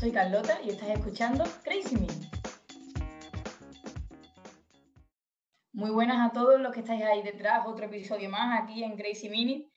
soy 0.00 0.12
Carlota 0.12 0.58
y 0.64 0.70
estás 0.70 0.88
escuchando 0.88 1.44
Crazy 1.62 1.94
Me. 1.96 2.06
Muy 5.74 5.90
buenas 5.90 6.26
a 6.26 6.32
todos 6.32 6.58
los 6.58 6.72
que 6.72 6.80
estáis 6.80 7.02
ahí 7.02 7.20
detrás, 7.20 7.66
otro 7.66 7.84
episodio 7.84 8.30
más 8.30 8.62
aquí 8.62 8.82
en 8.82 8.96
Crazy 8.96 9.28
Minute. 9.28 9.68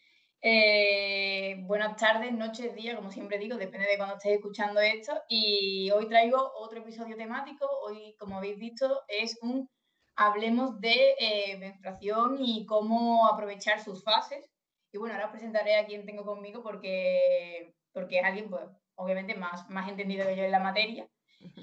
Eh, 0.41 1.57
buenas 1.65 1.97
tardes, 1.97 2.31
noches, 2.31 2.73
días, 2.73 2.95
como 2.95 3.11
siempre 3.11 3.37
digo, 3.37 3.57
depende 3.57 3.85
de 3.85 3.97
cuando 3.97 4.15
estéis 4.15 4.37
escuchando 4.37 4.79
esto. 4.79 5.11
Y 5.27 5.91
hoy 5.91 6.07
traigo 6.07 6.53
otro 6.55 6.79
episodio 6.79 7.17
temático. 7.17 7.67
Hoy, 7.85 8.15
como 8.17 8.37
habéis 8.37 8.57
visto, 8.57 9.01
es 9.09 9.37
un 9.41 9.69
hablemos 10.15 10.79
de 10.79 11.15
eh, 11.19 11.57
menstruación 11.57 12.37
y 12.39 12.65
cómo 12.65 13.27
aprovechar 13.27 13.83
sus 13.83 14.01
fases. 14.05 14.49
Y 14.93 14.97
bueno, 14.99 15.15
ahora 15.15 15.25
os 15.25 15.31
presentaré 15.31 15.75
a 15.75 15.85
quien 15.85 16.05
tengo 16.05 16.23
conmigo 16.23 16.63
porque, 16.63 17.75
porque 17.91 18.19
es 18.19 18.23
alguien, 18.23 18.49
pues, 18.49 18.63
obviamente, 18.95 19.35
más, 19.35 19.69
más 19.69 19.89
entendido 19.89 20.27
que 20.27 20.35
yo 20.35 20.43
en 20.43 20.51
la 20.51 20.59
materia. 20.59 21.07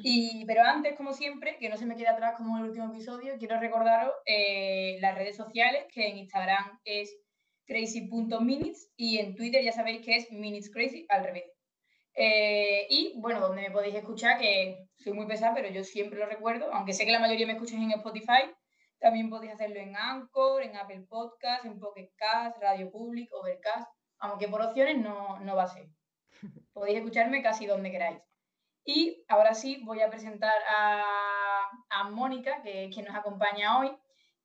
Y, 0.03 0.45
pero 0.47 0.63
antes, 0.63 0.97
como 0.97 1.13
siempre, 1.13 1.57
que 1.59 1.69
no 1.69 1.77
se 1.77 1.87
me 1.87 1.97
quede 1.97 2.09
atrás 2.09 2.35
como 2.37 2.57
en 2.57 2.65
el 2.65 2.71
último 2.71 2.93
episodio, 2.93 3.37
quiero 3.39 3.59
recordaros 3.59 4.13
eh, 4.27 4.99
las 5.01 5.15
redes 5.15 5.37
sociales, 5.37 5.87
que 5.93 6.09
en 6.09 6.19
Instagram 6.19 6.79
es 6.85 7.17
crazy.minutes 7.67 8.93
y 8.97 9.19
en 9.19 9.35
Twitter 9.37 9.63
ya 9.63 9.73
sabéis 9.73 10.05
que 10.05 10.17
es 10.17 10.31
minutescrazy 10.33 11.07
al 11.09 11.25
revés. 11.25 11.45
Eh, 12.15 12.87
y 12.91 13.15
bueno, 13.21 13.41
donde 13.41 13.63
me 13.63 13.71
podéis 13.71 13.95
escuchar, 13.95 14.39
que 14.39 14.89
soy 14.99 15.13
muy 15.13 15.27
pesada, 15.27 15.55
pero 15.55 15.71
yo 15.71 15.85
siempre 15.85 16.19
lo 16.19 16.27
recuerdo, 16.27 16.73
aunque 16.73 16.93
sé 16.93 17.07
que 17.07 17.13
la 17.13 17.21
mayoría 17.21 17.47
me 17.47 17.53
escucháis 17.53 17.83
en 17.83 17.93
Spotify, 17.93 18.51
también 18.99 19.31
podéis 19.31 19.55
hacerlo 19.55 19.81
en 19.81 19.97
Anchor, 19.97 20.63
en 20.63 20.77
Apple 20.77 21.07
Podcast, 21.09 21.65
en 21.65 21.79
Pocket 21.79 22.11
Cast, 22.17 22.59
Radio 22.61 22.91
Public, 22.91 23.31
Overcast, 23.33 23.89
aunque 24.19 24.49
por 24.49 24.61
opciones 24.61 24.99
no, 24.99 25.39
no 25.41 25.57
va 25.57 25.63
a 25.63 25.69
ser. 25.69 25.87
Podéis 26.81 27.01
escucharme 27.01 27.43
casi 27.43 27.67
donde 27.67 27.91
queráis. 27.91 28.23
Y 28.87 29.23
ahora 29.29 29.53
sí 29.53 29.83
voy 29.85 30.01
a 30.01 30.09
presentar 30.09 30.55
a, 30.67 31.69
a 31.91 32.05
Mónica, 32.09 32.63
que 32.63 32.87
es 32.87 32.95
quien 32.95 33.05
nos 33.05 33.15
acompaña 33.15 33.79
hoy, 33.79 33.91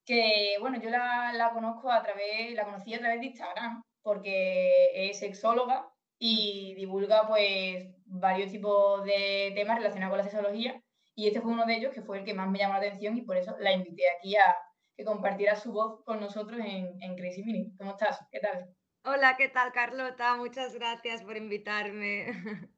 que 0.05 0.57
bueno, 0.59 0.77
yo 0.81 0.89
la, 0.89 1.31
la, 1.31 1.53
conozco 1.53 1.89
a 1.89 2.03
través, 2.03 2.53
la 2.53 2.65
conocí 2.65 2.93
a 2.93 2.99
través 2.99 3.21
de 3.21 3.27
Instagram, 3.27 3.81
porque 4.01 5.09
es 5.09 5.17
sexóloga 5.17 5.89
y 6.19 6.73
divulga 6.75 7.25
pues 7.25 7.87
varios 8.05 8.51
tipos 8.51 9.05
de 9.05 9.53
temas 9.55 9.77
relacionados 9.77 10.11
con 10.11 10.17
la 10.17 10.29
sexología 10.29 10.83
y 11.15 11.27
este 11.27 11.39
fue 11.39 11.53
uno 11.53 11.65
de 11.65 11.77
ellos 11.77 11.93
que 11.93 12.01
fue 12.01 12.19
el 12.19 12.25
que 12.25 12.33
más 12.33 12.49
me 12.49 12.59
llamó 12.59 12.73
la 12.73 12.79
atención 12.79 13.17
y 13.17 13.21
por 13.21 13.37
eso 13.37 13.55
la 13.59 13.71
invité 13.71 14.03
aquí 14.17 14.35
a 14.35 14.57
que 14.97 15.05
compartiera 15.05 15.55
su 15.55 15.71
voz 15.71 16.03
con 16.03 16.19
nosotros 16.19 16.59
en, 16.59 17.01
en 17.01 17.15
Crazy 17.15 17.45
Mini. 17.45 17.73
¿Cómo 17.77 17.91
estás? 17.91 18.19
¿Qué 18.29 18.41
tal? 18.41 18.75
Hola, 19.07 19.35
¿qué 19.37 19.49
tal 19.49 19.71
Carlota? 19.71 20.35
Muchas 20.35 20.73
gracias 20.73 21.23
por 21.23 21.37
invitarme. 21.37 22.25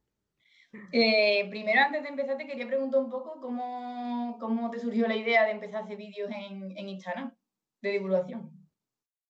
Eh, 0.91 1.47
primero, 1.49 1.81
antes 1.81 2.03
de 2.03 2.09
empezar, 2.09 2.37
te 2.37 2.45
quería 2.45 2.67
preguntar 2.67 2.99
un 2.99 3.09
poco 3.09 3.39
cómo, 3.39 4.37
cómo 4.37 4.69
te 4.69 4.79
surgió 4.79 5.07
la 5.07 5.15
idea 5.15 5.45
de 5.45 5.51
empezar 5.51 5.81
a 5.81 5.85
hacer 5.85 5.95
vídeos 5.95 6.29
en, 6.29 6.77
en 6.77 6.89
Instagram 6.89 7.33
de 7.81 7.91
divulgación. 7.91 8.51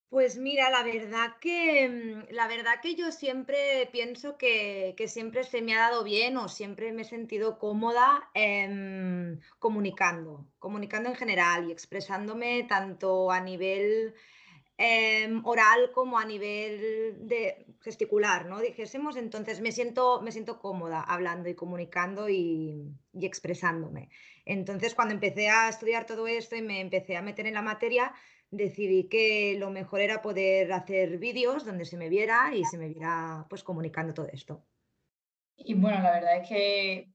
Pues 0.10 0.38
mira, 0.38 0.70
la 0.72 0.84
verdad 0.84 1.38
que, 1.40 1.88
mm, 1.88 2.34
la 2.34 2.48
verdad 2.48 2.82
que 2.82 2.96
yo 2.96 3.12
siempre 3.12 3.88
pienso 3.92 4.38
que, 4.38 4.96
que 4.98 5.08
siempre 5.08 5.44
se 5.44 5.62
me 5.62 5.76
ha 5.76 5.90
dado 5.90 6.04
bien 6.04 6.38
o 6.38 6.50
siempre 6.50 6.92
me 6.92 7.04
he 7.04 7.06
sentido 7.06 7.60
cómoda 7.60 8.30
em, 8.34 9.40
comunicando, 9.60 10.48
comunicando 10.60 11.10
en 11.10 11.16
general 11.16 11.70
y 11.70 11.72
expresándome 11.72 12.64
tanto 12.64 13.32
a 13.32 13.40
nivel 13.42 14.16
em, 14.78 15.42
oral 15.46 15.92
como 15.92 16.20
a 16.20 16.26
nivel 16.26 17.28
de 17.28 17.66
gesticular, 17.82 18.46
¿no? 18.46 18.60
Dijésemos, 18.60 19.18
entonces 19.18 19.60
me 19.62 19.72
siento, 19.72 20.22
me 20.22 20.32
siento 20.32 20.60
cómoda 20.60 21.02
hablando 21.02 21.50
y 21.50 21.56
comunicando 21.56 22.30
y, 22.30 22.94
y 23.14 23.26
expresándome. 23.26 24.10
Entonces, 24.46 24.96
cuando 24.96 25.14
empecé 25.14 25.50
a 25.50 25.70
estudiar 25.70 26.06
todo 26.06 26.28
esto 26.28 26.56
y 26.56 26.62
me 26.62 26.80
empecé 26.80 27.18
a 27.18 27.22
meter 27.22 27.48
en 27.48 27.56
la 27.56 27.62
materia, 27.62 28.14
decidí 28.50 29.10
que 29.10 29.56
lo 29.60 29.70
mejor 29.72 30.02
era 30.02 30.22
poder 30.22 30.72
hacer 30.72 31.18
vídeos 31.18 31.66
donde 31.66 31.86
se 31.86 31.98
me 31.98 32.10
viera 32.10 32.56
y 32.56 32.64
se 32.66 32.78
me 32.78 32.88
viera 32.88 33.46
pues 33.50 33.64
comunicando 33.64 34.14
todo 34.14 34.28
esto. 34.32 34.66
Y 35.58 35.74
bueno, 35.74 36.02
la 36.02 36.12
verdad 36.12 36.42
es 36.42 36.48
que 36.48 37.10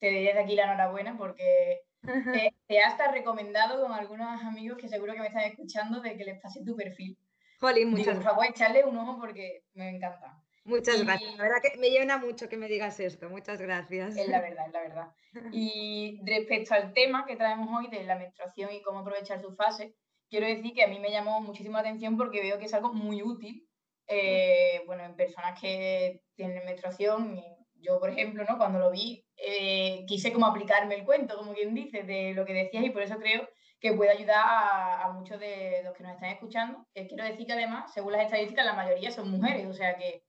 te 0.00 0.12
doy 0.12 0.24
desde 0.24 0.40
aquí 0.40 0.54
la 0.54 0.64
enhorabuena 0.64 1.16
porque 1.16 1.82
te, 2.02 2.54
te 2.66 2.80
hasta 2.80 3.10
recomendado 3.10 3.82
con 3.82 3.92
algunos 3.92 4.42
amigos 4.42 4.78
que 4.78 4.88
seguro 4.88 5.14
que 5.14 5.20
me 5.20 5.26
están 5.28 5.44
escuchando 5.44 6.00
de 6.00 6.16
que 6.16 6.24
les 6.24 6.40
pase 6.40 6.64
tu 6.64 6.76
perfil. 6.76 7.18
Jolín, 7.60 7.90
muchas 7.90 8.06
Digo, 8.06 8.16
por 8.16 8.24
favor, 8.24 8.46
echarle 8.46 8.84
un 8.84 8.96
ojo 8.96 9.18
porque 9.20 9.64
me 9.74 9.90
encanta. 9.90 10.42
Muchas 10.64 11.00
y... 11.00 11.04
gracias. 11.04 11.36
La 11.36 11.44
verdad 11.44 11.58
que 11.62 11.78
me 11.78 11.90
llena 11.90 12.18
mucho 12.18 12.48
que 12.48 12.56
me 12.56 12.68
digas 12.68 12.98
esto. 13.00 13.28
Muchas 13.28 13.60
gracias. 13.60 14.16
Es 14.16 14.28
la 14.28 14.40
verdad, 14.40 14.66
es 14.66 14.72
la 14.72 14.80
verdad. 14.80 15.12
Y 15.52 16.20
respecto 16.24 16.74
al 16.74 16.92
tema 16.92 17.24
que 17.26 17.36
traemos 17.36 17.68
hoy 17.72 17.88
de 17.88 18.04
la 18.04 18.16
menstruación 18.16 18.72
y 18.72 18.82
cómo 18.82 19.00
aprovechar 19.00 19.40
su 19.40 19.54
fase, 19.54 19.94
quiero 20.28 20.46
decir 20.46 20.72
que 20.74 20.82
a 20.82 20.88
mí 20.88 20.98
me 20.98 21.10
llamó 21.10 21.40
muchísimo 21.40 21.74
la 21.74 21.80
atención 21.80 22.16
porque 22.16 22.40
veo 22.40 22.58
que 22.58 22.64
es 22.64 22.74
algo 22.74 22.92
muy 22.92 23.22
útil, 23.22 23.68
eh, 24.06 24.82
bueno, 24.86 25.04
en 25.04 25.14
personas 25.14 25.60
que 25.60 26.22
tienen 26.34 26.64
menstruación. 26.64 27.36
Y 27.36 27.59
yo, 27.80 27.98
por 27.98 28.10
ejemplo, 28.10 28.44
¿no? 28.48 28.58
cuando 28.58 28.78
lo 28.78 28.90
vi, 28.90 29.24
eh, 29.36 30.04
quise 30.06 30.32
como 30.32 30.46
aplicarme 30.46 30.96
el 30.96 31.04
cuento, 31.04 31.36
como 31.36 31.54
quien 31.54 31.74
dice, 31.74 32.02
de 32.02 32.34
lo 32.34 32.44
que 32.44 32.54
decías 32.54 32.84
y 32.84 32.90
por 32.90 33.02
eso 33.02 33.18
creo 33.18 33.48
que 33.80 33.94
puede 33.94 34.10
ayudar 34.10 34.44
a, 34.44 35.04
a 35.04 35.12
muchos 35.12 35.40
de 35.40 35.80
los 35.84 35.94
que 35.94 36.02
nos 36.02 36.12
están 36.12 36.30
escuchando. 36.30 36.86
Eh, 36.94 37.06
quiero 37.06 37.24
decir 37.24 37.46
que 37.46 37.54
además, 37.54 37.92
según 37.92 38.12
las 38.12 38.24
estadísticas, 38.24 38.64
la 38.64 38.74
mayoría 38.74 39.10
son 39.10 39.30
mujeres, 39.30 39.66
o 39.66 39.72
sea 39.72 39.96
que 39.96 40.22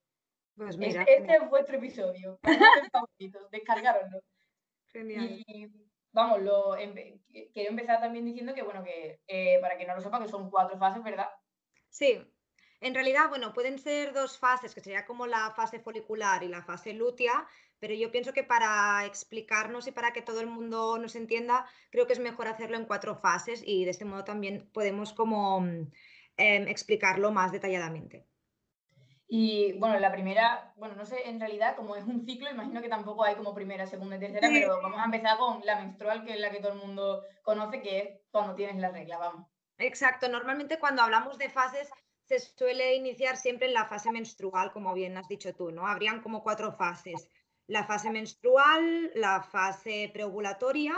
pues 0.55 0.77
mira, 0.77 1.01
este, 1.01 1.17
este, 1.17 1.35
es 1.35 1.49
vuestro 1.49 1.77
episodio. 1.77 2.39
Descargaroslo. 3.51 4.21
Genial. 4.87 5.43
Y 5.47 5.67
vamos, 6.11 6.41
lo, 6.41 6.75
quiero 7.53 7.69
empezar 7.69 7.99
también 7.99 8.25
diciendo 8.25 8.53
que, 8.53 8.61
bueno, 8.61 8.83
que 8.83 9.19
eh, 9.27 9.59
para 9.61 9.77
que 9.77 9.85
no 9.85 9.95
lo 9.95 10.01
sepa, 10.01 10.21
que 10.21 10.27
son 10.27 10.49
cuatro 10.49 10.77
fases, 10.77 11.03
¿verdad? 11.03 11.29
Sí. 11.89 12.21
En 12.81 12.95
realidad, 12.95 13.29
bueno, 13.29 13.53
pueden 13.53 13.77
ser 13.77 14.11
dos 14.11 14.39
fases, 14.39 14.73
que 14.73 14.81
sería 14.81 15.05
como 15.05 15.27
la 15.27 15.51
fase 15.51 15.79
folicular 15.79 16.43
y 16.43 16.47
la 16.47 16.63
fase 16.63 16.93
lútea, 16.93 17.47
pero 17.79 17.93
yo 17.93 18.11
pienso 18.11 18.33
que 18.33 18.43
para 18.43 19.05
explicarnos 19.05 19.87
y 19.87 19.91
para 19.91 20.13
que 20.13 20.23
todo 20.23 20.41
el 20.41 20.47
mundo 20.47 20.97
nos 20.97 21.15
entienda, 21.15 21.67
creo 21.91 22.07
que 22.07 22.13
es 22.13 22.19
mejor 22.19 22.47
hacerlo 22.47 22.77
en 22.77 22.85
cuatro 22.85 23.15
fases 23.15 23.61
y 23.63 23.85
de 23.85 23.91
este 23.91 24.03
modo 24.03 24.23
también 24.23 24.67
podemos 24.73 25.13
como 25.13 25.63
eh, 26.37 26.65
explicarlo 26.67 27.31
más 27.31 27.51
detalladamente. 27.51 28.25
Y 29.27 29.73
bueno, 29.79 29.99
la 29.99 30.11
primera, 30.11 30.73
bueno, 30.75 30.95
no 30.95 31.05
sé, 31.05 31.29
en 31.29 31.39
realidad 31.39 31.75
como 31.75 31.95
es 31.95 32.03
un 32.03 32.25
ciclo, 32.25 32.49
imagino 32.49 32.81
que 32.81 32.89
tampoco 32.89 33.23
hay 33.23 33.35
como 33.35 33.53
primera, 33.53 33.85
segunda 33.85 34.17
y 34.17 34.19
tercera, 34.19 34.47
sí. 34.47 34.59
pero 34.59 34.81
vamos 34.81 34.99
a 34.99 35.05
empezar 35.05 35.37
con 35.37 35.63
la 35.63 35.79
menstrual, 35.79 36.25
que 36.25 36.33
es 36.33 36.39
la 36.39 36.49
que 36.49 36.59
todo 36.59 36.73
el 36.73 36.79
mundo 36.79 37.23
conoce, 37.43 37.81
que 37.81 37.99
es 37.99 38.09
cuando 38.31 38.55
tienes 38.55 38.77
la 38.77 38.89
regla, 38.89 39.19
vamos. 39.19 39.47
Exacto, 39.77 40.27
normalmente 40.27 40.79
cuando 40.79 41.01
hablamos 41.01 41.37
de 41.37 41.49
fases 41.49 41.89
se 42.39 42.39
suele 42.57 42.95
iniciar 42.95 43.35
siempre 43.35 43.67
en 43.67 43.73
la 43.73 43.85
fase 43.85 44.09
menstrual, 44.09 44.71
como 44.71 44.93
bien 44.93 45.17
has 45.17 45.27
dicho 45.27 45.53
tú, 45.53 45.71
¿no? 45.71 45.85
Habrían 45.85 46.21
como 46.21 46.43
cuatro 46.43 46.71
fases. 46.71 47.27
La 47.67 47.83
fase 47.83 48.09
menstrual, 48.09 49.11
la 49.15 49.43
fase 49.43 50.09
preovulatoria, 50.13 50.93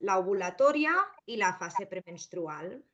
la 0.00 0.18
ovulatoria 0.18 0.92
y 1.24 1.36
la 1.36 1.54
fase 1.54 1.86
premenstrual. 1.86 2.84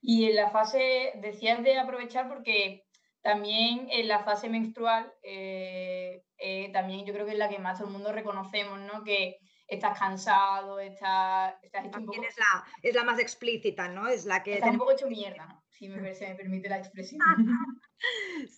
Y 0.00 0.24
en 0.24 0.36
la 0.36 0.50
fase, 0.50 1.12
decías 1.16 1.62
de 1.62 1.78
aprovechar 1.78 2.28
porque 2.28 2.86
también 3.22 3.88
en 3.90 4.08
la 4.08 4.24
fase 4.24 4.48
menstrual, 4.48 5.12
eh, 5.22 6.24
eh, 6.38 6.70
también 6.72 7.06
yo 7.06 7.12
creo 7.12 7.24
que 7.24 7.32
es 7.32 7.38
la 7.38 7.48
que 7.48 7.58
más 7.58 7.78
todo 7.78 7.86
el 7.86 7.92
mundo 7.92 8.12
reconocemos, 8.12 8.80
¿no? 8.80 9.04
Que 9.04 9.38
estás 9.68 9.98
cansado, 9.98 10.80
estás, 10.80 11.54
estás 11.62 11.86
hecho 11.86 11.98
un 11.98 12.06
poco... 12.06 12.22
Es 12.22 12.36
la, 12.36 12.64
es 12.82 12.94
la 12.94 13.04
más 13.04 13.18
explícita, 13.20 13.88
¿no? 13.88 14.08
Es 14.08 14.26
la 14.26 14.42
que... 14.42 14.56
Tenemos... 14.56 14.72
un 14.72 14.78
poco 14.78 14.92
hecho 14.92 15.08
mierda, 15.08 15.46
¿no? 15.46 15.62
Si 15.70 15.88
me, 15.88 16.14
se 16.14 16.28
me 16.28 16.34
permite 16.34 16.68
la 16.68 16.78
expresión. 16.78 17.20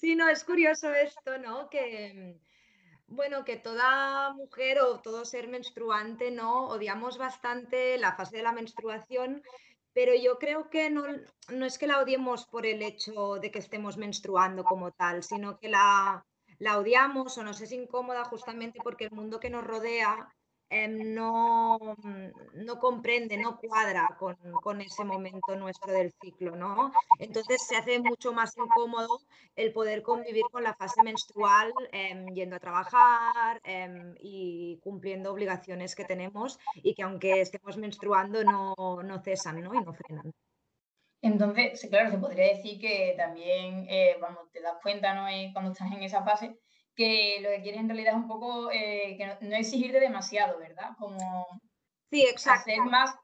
sí, 0.00 0.16
no, 0.16 0.28
es 0.28 0.43
curioso 0.44 0.93
esto, 0.93 1.38
¿no? 1.38 1.69
Que, 1.69 2.40
bueno, 3.06 3.44
que 3.44 3.56
toda 3.56 4.32
mujer 4.32 4.81
o 4.81 5.00
todo 5.00 5.25
ser 5.25 5.49
menstruante, 5.49 6.31
¿no? 6.31 6.69
Odiamos 6.69 7.19
bastante 7.19 7.99
la 7.99 8.14
fase 8.14 8.38
de 8.38 8.43
la 8.43 8.52
menstruación 8.52 9.43
pero 9.94 10.12
yo 10.14 10.38
creo 10.38 10.69
que 10.69 10.91
no, 10.91 11.05
no, 11.49 11.64
es 11.64 11.79
que 11.79 11.87
la 11.87 12.00
odiemos 12.00 12.46
por 12.46 12.67
el 12.67 12.82
hecho 12.82 13.37
de 13.37 13.50
que 13.50 13.61
estemos 13.61 13.96
menstruando 13.96 14.64
como 14.64 14.91
tal, 14.91 15.23
sino 15.23 15.58
que 15.58 15.69
la, 15.69 16.26
la 16.58 16.79
odiamos 16.79 17.38
o 17.38 17.44
nos 17.44 17.61
es 17.61 17.73
incómoda 17.73 18.25
justamente 18.25 18.81
porque 18.82 19.05
el 19.05 19.12
mundo 19.12 19.41
que 19.41 19.50
nos 19.50 19.64
rodea 19.64 20.29
eh, 20.70 20.88
no, 20.88 21.78
no, 22.55 22.78
comprende, 22.78 23.37
no 23.37 23.58
cuadra 23.58 24.08
con, 24.19 24.37
con, 24.62 24.81
ese 24.81 25.05
momento 25.05 25.56
nuestro 25.56 25.93
del 25.93 26.12
ciclo, 26.20 26.56
¿no? 26.56 26.93
Entonces 27.19 27.66
se 27.66 27.76
hace 27.76 27.99
mucho 27.99 28.32
más 28.32 28.56
incómodo 28.56 29.20
el 29.56 29.72
poder 29.72 30.02
convivir 30.02 30.44
con 30.50 30.62
la 30.64 30.75
fase 30.75 31.02
menstrual 31.02 31.72
eh, 31.93 32.26
yendo 32.34 32.56
a 32.56 32.61
trabajar 32.61 33.61
eh, 33.64 34.14
y 34.20 34.78
cumpliendo 34.82 35.32
obligaciones 35.32 35.94
que 35.94 36.05
tenemos 36.05 36.58
y 36.76 36.94
que 36.94 37.02
aunque 37.02 37.40
estemos 37.40 37.76
menstruando 37.76 38.43
no, 38.44 38.75
no 39.02 39.22
cesan 39.22 39.60
¿no? 39.62 39.75
y 39.75 39.81
no 39.81 39.93
frenan. 39.93 40.32
Entonces, 41.25 41.87
claro, 41.88 42.10
se 42.10 42.19
podría 42.19 42.49
decir 42.49 42.78
que 42.78 43.14
también, 43.17 43.87
eh, 43.88 44.17
vamos, 44.20 44.50
te 44.52 44.60
das 44.60 44.76
cuenta, 44.82 45.14
¿no? 45.14 45.26
Cuando 45.55 45.72
estás 45.72 45.90
en 45.90 46.02
esa 46.02 46.22
fase, 46.22 46.58
que 46.94 47.38
lo 47.41 47.50
que 47.50 47.62
quieres 47.62 47.81
en 47.81 47.88
realidad 47.88 48.14
es 48.14 48.20
un 48.20 48.29
poco 48.29 48.70
eh, 48.70 49.17
que 49.17 49.46
no, 49.46 49.56
exigirte 49.56 50.00
demasiado, 50.00 50.58
¿verdad? 50.58 50.91
Como 50.99 51.46
sí, 52.11 52.23
exacto. 52.23 52.70
hacer 52.70 52.81
más, 52.82 53.14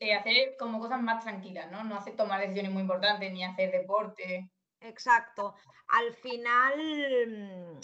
eh, 0.00 0.14
hacer 0.14 0.56
como 0.58 0.80
cosas 0.80 1.00
más 1.00 1.22
tranquilas, 1.22 1.70
¿no? 1.70 1.84
No 1.84 1.96
hacer 1.96 2.16
tomar 2.16 2.40
decisiones 2.40 2.72
muy 2.72 2.82
importantes 2.82 3.32
ni 3.32 3.44
hacer 3.44 3.70
deporte. 3.70 4.50
Exacto. 4.80 5.54
Al 5.88 6.12
final, 6.14 6.74
mm, 7.28 7.80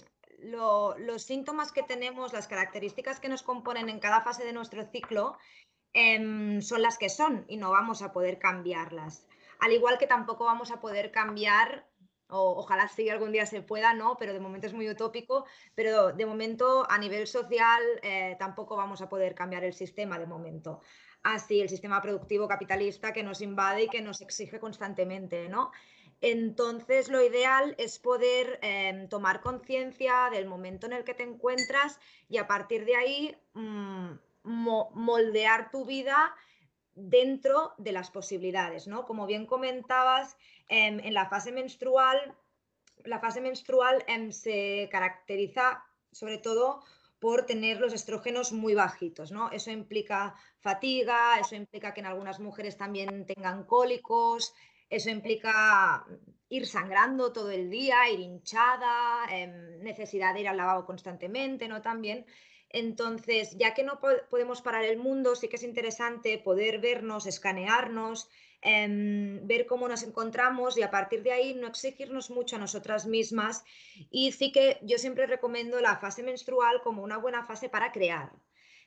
los 0.98 1.22
síntomas 1.22 1.72
que 1.72 1.82
tenemos, 1.82 2.32
las 2.32 2.48
características 2.48 3.20
que 3.20 3.28
nos 3.28 3.42
componen 3.42 3.88
en 3.88 4.00
cada 4.00 4.22
fase 4.22 4.44
de 4.44 4.52
nuestro 4.52 4.84
ciclo, 4.90 5.38
em, 5.92 6.60
son 6.62 6.82
las 6.82 6.98
que 6.98 7.08
son 7.08 7.44
y 7.48 7.56
no 7.56 7.70
vamos 7.70 8.02
a 8.02 8.12
poder 8.12 8.38
cambiarlas. 8.38 9.26
Al 9.60 9.72
igual 9.72 9.98
que 9.98 10.08
tampoco 10.08 10.44
vamos 10.44 10.72
a 10.72 10.80
poder 10.80 11.12
cambiar 11.12 11.86
o, 12.32 12.58
ojalá 12.58 12.88
sí 12.88 13.08
algún 13.08 13.32
día 13.32 13.46
se 13.46 13.62
pueda, 13.62 13.94
¿no? 13.94 14.16
Pero 14.18 14.32
de 14.32 14.40
momento 14.40 14.66
es 14.66 14.72
muy 14.72 14.88
utópico, 14.88 15.44
pero 15.74 16.12
de 16.12 16.26
momento 16.26 16.84
a 16.90 16.98
nivel 16.98 17.26
social 17.26 17.82
eh, 18.02 18.36
tampoco 18.38 18.76
vamos 18.76 19.02
a 19.02 19.08
poder 19.08 19.34
cambiar 19.34 19.64
el 19.64 19.74
sistema 19.74 20.18
de 20.18 20.26
momento. 20.26 20.80
Así, 21.22 21.60
el 21.60 21.68
sistema 21.68 22.02
productivo 22.02 22.48
capitalista 22.48 23.12
que 23.12 23.22
nos 23.22 23.40
invade 23.40 23.84
y 23.84 23.88
que 23.88 24.02
nos 24.02 24.20
exige 24.20 24.58
constantemente, 24.58 25.48
¿no? 25.48 25.70
Entonces, 26.20 27.08
lo 27.08 27.20
ideal 27.20 27.74
es 27.78 27.98
poder 27.98 28.58
em, 28.62 29.08
tomar 29.08 29.40
conciencia 29.40 30.28
del 30.30 30.46
momento 30.46 30.86
en 30.86 30.92
el 30.92 31.04
que 31.04 31.14
te 31.14 31.24
encuentras 31.24 31.98
y 32.28 32.38
a 32.38 32.46
partir 32.46 32.84
de 32.84 32.96
ahí 32.96 33.36
mm, 33.54 34.12
moldear 34.44 35.70
tu 35.70 35.84
vida 35.84 36.34
dentro 36.94 37.72
de 37.78 37.92
las 37.92 38.10
posibilidades, 38.10 38.86
¿no? 38.86 39.04
Como 39.04 39.26
bien 39.26 39.46
comentabas, 39.46 40.36
em, 40.68 41.00
en 41.00 41.14
la 41.14 41.28
fase 41.28 41.52
menstrual, 41.52 42.36
la 43.04 43.18
fase 43.18 43.40
menstrual 43.40 44.04
em, 44.06 44.30
se 44.30 44.88
caracteriza 44.90 45.84
sobre 46.10 46.38
todo 46.38 46.82
por 47.18 47.46
tener 47.46 47.78
los 47.80 47.92
estrógenos 47.92 48.52
muy 48.52 48.74
bajitos, 48.74 49.30
¿no? 49.30 49.50
Eso 49.50 49.70
implica 49.70 50.34
fatiga, 50.58 51.38
eso 51.38 51.54
implica 51.54 51.94
que 51.94 52.00
en 52.00 52.06
algunas 52.06 52.40
mujeres 52.40 52.76
también 52.76 53.26
tengan 53.26 53.64
cólicos, 53.64 54.52
eso 54.90 55.08
implica 55.08 56.04
ir 56.48 56.66
sangrando 56.66 57.32
todo 57.32 57.50
el 57.50 57.70
día, 57.70 58.10
ir 58.10 58.20
hinchada, 58.20 59.24
em, 59.30 59.80
necesidad 59.82 60.34
de 60.34 60.40
ir 60.40 60.48
al 60.48 60.56
lavabo 60.56 60.84
constantemente, 60.84 61.68
¿no? 61.68 61.80
También. 61.80 62.26
Entonces, 62.72 63.56
ya 63.58 63.74
que 63.74 63.84
no 63.84 64.00
podemos 64.00 64.62
parar 64.62 64.84
el 64.84 64.98
mundo, 64.98 65.34
sí 65.36 65.48
que 65.48 65.56
es 65.56 65.62
interesante 65.62 66.38
poder 66.38 66.80
vernos, 66.80 67.26
escanearnos, 67.26 68.28
em, 68.62 69.46
ver 69.46 69.66
cómo 69.66 69.88
nos 69.88 70.02
encontramos 70.02 70.78
y 70.78 70.82
a 70.82 70.90
partir 70.90 71.22
de 71.22 71.32
ahí 71.32 71.54
no 71.54 71.66
exigirnos 71.66 72.30
mucho 72.30 72.56
a 72.56 72.58
nosotras 72.58 73.06
mismas. 73.06 73.64
Y 74.10 74.32
sí 74.32 74.52
que 74.52 74.78
yo 74.82 74.98
siempre 74.98 75.26
recomiendo 75.26 75.80
la 75.80 75.96
fase 75.98 76.22
menstrual 76.22 76.80
como 76.82 77.02
una 77.02 77.18
buena 77.18 77.44
fase 77.44 77.68
para 77.68 77.92
crear 77.92 78.32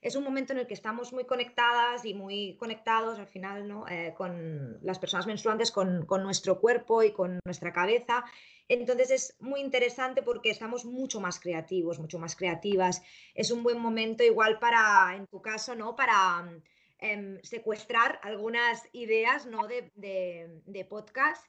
es 0.06 0.16
un 0.16 0.24
momento 0.24 0.54
en 0.54 0.60
el 0.60 0.68
que 0.68 0.76
estamos 0.76 1.14
muy 1.14 1.26
conectadas 1.26 2.06
y 2.06 2.14
muy 2.14 2.56
conectados 2.58 3.18
al 3.18 3.26
final 3.26 3.68
¿no? 3.68 3.88
Eh, 3.88 4.14
con 4.16 4.78
las 4.84 5.00
personas 5.00 5.26
menstruantes, 5.26 5.72
con, 5.72 6.06
con, 6.06 6.22
nuestro 6.22 6.60
cuerpo 6.60 7.02
y 7.02 7.12
con 7.12 7.40
nuestra 7.44 7.74
cabeza. 7.74 8.24
Entonces 8.68 9.10
es 9.10 9.36
muy 9.40 9.62
interesante 9.62 10.22
porque 10.22 10.52
estamos 10.52 10.86
mucho 10.86 11.20
más 11.20 11.40
creativos, 11.40 11.98
mucho 11.98 12.20
más 12.20 12.36
creativas. 12.36 13.02
Es 13.34 13.50
un 13.50 13.64
buen 13.64 13.80
momento 13.80 14.24
igual 14.24 14.60
para, 14.60 15.16
en 15.16 15.26
tu 15.26 15.42
caso, 15.42 15.74
¿no? 15.74 15.96
Para 15.96 16.52
em, 17.00 17.42
secuestrar 17.42 18.20
algunas 18.22 18.88
ideas 18.92 19.48
¿no? 19.48 19.68
de, 19.68 19.92
de, 19.96 20.62
de 20.68 20.86
podcast 20.86 21.44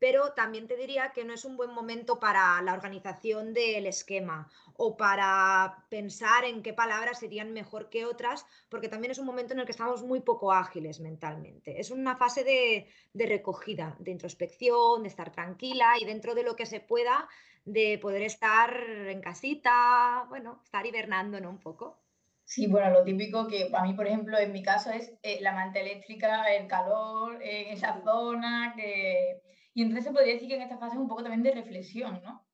pero 0.00 0.32
también 0.32 0.66
te 0.66 0.76
diría 0.76 1.12
que 1.12 1.24
no 1.24 1.34
es 1.34 1.44
un 1.44 1.56
buen 1.56 1.72
momento 1.72 2.18
para 2.18 2.60
la 2.62 2.72
organización 2.72 3.52
del 3.52 3.86
esquema 3.86 4.50
o 4.74 4.96
para 4.96 5.84
pensar 5.90 6.44
en 6.44 6.62
qué 6.62 6.72
palabras 6.72 7.20
serían 7.20 7.52
mejor 7.52 7.90
que 7.90 8.06
otras, 8.06 8.46
porque 8.70 8.88
también 8.88 9.10
es 9.10 9.18
un 9.18 9.26
momento 9.26 9.52
en 9.52 9.60
el 9.60 9.66
que 9.66 9.72
estamos 9.72 10.02
muy 10.02 10.20
poco 10.20 10.52
ágiles 10.52 11.00
mentalmente. 11.00 11.78
Es 11.78 11.90
una 11.90 12.16
fase 12.16 12.44
de, 12.44 12.88
recogida, 13.26 13.94
de 14.00 14.10
introspección, 14.10 15.02
de 15.02 15.08
estar 15.10 15.30
tranquila 15.30 15.92
y 16.00 16.06
dentro 16.06 16.34
de 16.34 16.44
lo 16.44 16.56
que 16.56 16.64
se 16.64 16.80
pueda, 16.80 17.28
de 17.66 17.98
poder 18.00 18.22
estar 18.22 18.74
en 19.06 19.20
casita, 19.20 20.24
bueno, 20.30 20.62
estar 20.64 20.86
hibernando 20.86 21.36
un 21.46 21.58
poco. 21.58 21.98
Sí, 22.44 22.66
bueno, 22.66 22.90
lo 22.90 23.04
típico 23.04 23.46
que 23.46 23.70
a 23.72 23.82
mí, 23.82 23.92
por 23.92 24.06
ejemplo, 24.06 24.38
en 24.38 24.50
mi 24.50 24.62
caso 24.62 24.90
es 24.90 25.12
eh, 25.22 25.38
la 25.42 25.52
manta 25.52 25.78
eléctrica, 25.78 26.52
el 26.52 26.66
calor 26.66 27.40
eh, 27.42 27.66
en 27.66 27.74
esa 27.74 28.02
zona, 28.02 28.72
que 28.74 29.42
y 29.74 29.82
entonces 29.82 30.04
se 30.04 30.12
podría 30.12 30.34
decir 30.34 30.48
que 30.48 30.56
en 30.56 30.62
esta 30.62 30.78
fase 30.78 30.94
es 30.94 31.00
un 31.00 31.08
poco 31.08 31.22
también 31.22 31.42
de 31.42 31.52
reflexión, 31.52 32.20
¿no? 32.22 32.44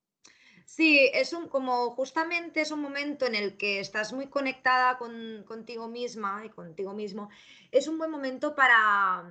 Sí, 0.66 1.08
es 1.14 1.32
un, 1.32 1.48
como 1.48 1.90
justamente 1.92 2.60
es 2.60 2.72
un 2.72 2.80
momento 2.80 3.24
en 3.24 3.36
el 3.36 3.56
que 3.56 3.78
estás 3.78 4.12
muy 4.12 4.26
conectada 4.26 4.98
con, 4.98 5.44
contigo 5.46 5.86
misma 5.86 6.42
y 6.44 6.50
contigo 6.50 6.92
mismo. 6.92 7.30
Es 7.70 7.86
un 7.86 7.98
buen 7.98 8.10
momento 8.10 8.54
para, 8.56 9.24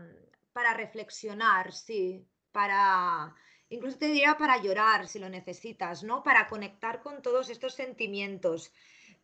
para 0.54 0.74
reflexionar, 0.74 1.74
sí, 1.74 2.26
para, 2.54 3.36
incluso 3.68 3.98
te 3.98 4.08
diría 4.08 4.38
para 4.38 4.62
llorar 4.62 5.10
si 5.10 5.20
lo 5.20 5.28
necesitas, 5.28 6.04
¿no? 6.04 6.24
Para 6.24 6.48
conectar 6.48 7.02
con 7.02 7.22
todos 7.22 7.50
estos 7.50 7.74
sentimientos, 7.74 8.72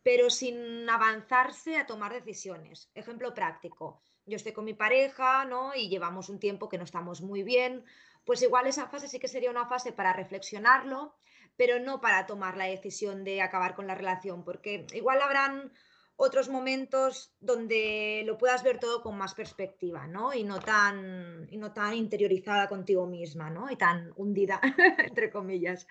pero 0.03 0.29
sin 0.29 0.89
avanzarse 0.89 1.77
a 1.77 1.85
tomar 1.85 2.13
decisiones. 2.13 2.91
Ejemplo 2.93 3.33
práctico, 3.33 4.01
yo 4.25 4.35
estoy 4.35 4.51
con 4.51 4.65
mi 4.65 4.73
pareja, 4.73 5.45
¿no? 5.45 5.73
Y 5.73 5.87
llevamos 5.87 6.27
un 6.27 6.39
tiempo 6.39 6.67
que 6.67 6.77
no 6.77 6.83
estamos 6.83 7.21
muy 7.21 7.43
bien 7.43 7.85
pues 8.25 8.41
igual 8.41 8.67
esa 8.67 8.87
fase 8.87 9.07
sí 9.07 9.19
que 9.19 9.27
sería 9.27 9.51
una 9.51 9.67
fase 9.67 9.91
para 9.91 10.13
reflexionarlo, 10.13 11.15
pero 11.57 11.79
no 11.79 12.01
para 12.01 12.25
tomar 12.25 12.57
la 12.57 12.65
decisión 12.65 13.23
de 13.23 13.41
acabar 13.41 13.75
con 13.75 13.87
la 13.87 13.95
relación, 13.95 14.43
porque 14.43 14.85
igual 14.93 15.21
habrán 15.21 15.71
otros 16.15 16.49
momentos 16.49 17.33
donde 17.39 18.23
lo 18.25 18.37
puedas 18.37 18.63
ver 18.63 18.79
todo 18.79 19.01
con 19.01 19.17
más 19.17 19.33
perspectiva, 19.33 20.07
¿no? 20.07 20.33
Y 20.33 20.43
no 20.43 20.59
tan, 20.59 21.47
y 21.49 21.57
no 21.57 21.73
tan 21.73 21.95
interiorizada 21.95 22.69
contigo 22.69 23.07
misma, 23.07 23.49
¿no? 23.49 23.71
Y 23.71 23.75
tan 23.75 24.11
hundida, 24.15 24.61
entre 24.99 25.31
comillas. 25.31 25.87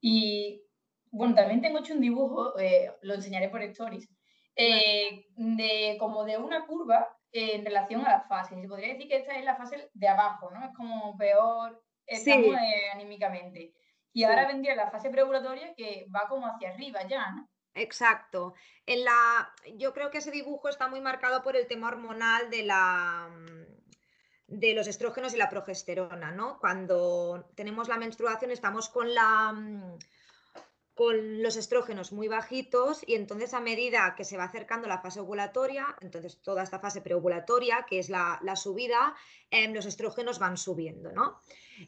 Y 0.00 0.62
bueno, 1.10 1.34
también 1.34 1.60
tengo 1.60 1.80
hecho 1.80 1.94
un 1.94 2.00
dibujo, 2.00 2.58
eh, 2.58 2.90
lo 3.02 3.14
enseñaré 3.14 3.50
por 3.50 3.62
stories, 3.62 4.08
eh, 4.56 5.26
de 5.36 5.96
como 5.98 6.24
de 6.24 6.38
una 6.38 6.66
curva 6.66 7.19
en 7.32 7.64
relación 7.64 8.04
a 8.04 8.10
las 8.10 8.28
fases. 8.28 8.60
Se 8.60 8.68
podría 8.68 8.92
decir 8.92 9.08
que 9.08 9.16
esta 9.16 9.34
es 9.36 9.44
la 9.44 9.56
fase 9.56 9.90
de 9.92 10.08
abajo, 10.08 10.50
¿no? 10.50 10.64
Es 10.64 10.74
como 10.74 11.16
peor, 11.16 11.82
estamos 12.06 12.56
eh, 12.56 12.90
anímicamente. 12.92 13.74
Y 14.12 14.24
ahora 14.24 14.46
vendría 14.46 14.74
la 14.74 14.90
fase 14.90 15.10
preovulatoria 15.10 15.74
que 15.74 16.06
va 16.14 16.28
como 16.28 16.46
hacia 16.46 16.70
arriba 16.70 17.06
ya, 17.06 17.30
¿no? 17.30 17.48
Exacto. 17.74 18.54
En 18.84 19.04
la, 19.04 19.54
yo 19.76 19.92
creo 19.92 20.10
que 20.10 20.18
ese 20.18 20.32
dibujo 20.32 20.68
está 20.68 20.88
muy 20.88 21.00
marcado 21.00 21.42
por 21.42 21.56
el 21.56 21.68
tema 21.68 21.88
hormonal 21.88 22.50
de 22.50 22.64
la 22.64 23.30
de 24.48 24.74
los 24.74 24.88
estrógenos 24.88 25.32
y 25.32 25.36
la 25.36 25.48
progesterona, 25.48 26.32
¿no? 26.32 26.58
Cuando 26.58 27.48
tenemos 27.54 27.86
la 27.86 27.98
menstruación 27.98 28.50
estamos 28.50 28.88
con 28.88 29.14
la 29.14 29.54
con 31.00 31.42
los 31.42 31.56
estrógenos 31.56 32.12
muy 32.12 32.28
bajitos 32.28 33.02
y 33.06 33.14
entonces 33.14 33.54
a 33.54 33.60
medida 33.60 34.14
que 34.18 34.24
se 34.26 34.36
va 34.36 34.44
acercando 34.44 34.86
la 34.86 35.00
fase 35.00 35.20
ovulatoria, 35.20 35.96
entonces 36.02 36.42
toda 36.42 36.62
esta 36.62 36.78
fase 36.78 37.00
preovulatoria, 37.00 37.86
que 37.88 37.98
es 37.98 38.10
la, 38.10 38.38
subida, 38.54 39.14
em, 39.50 39.72
los 39.72 39.86
estrógenos 39.86 40.38
van 40.38 40.58
subiendo, 40.58 41.10
¿no? 41.10 41.40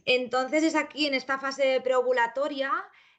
Entonces 0.07 0.63
es 0.63 0.75
aquí 0.75 1.05
en 1.05 1.13
esta 1.13 1.39
fase 1.39 1.83
preovulatoria 1.85 2.73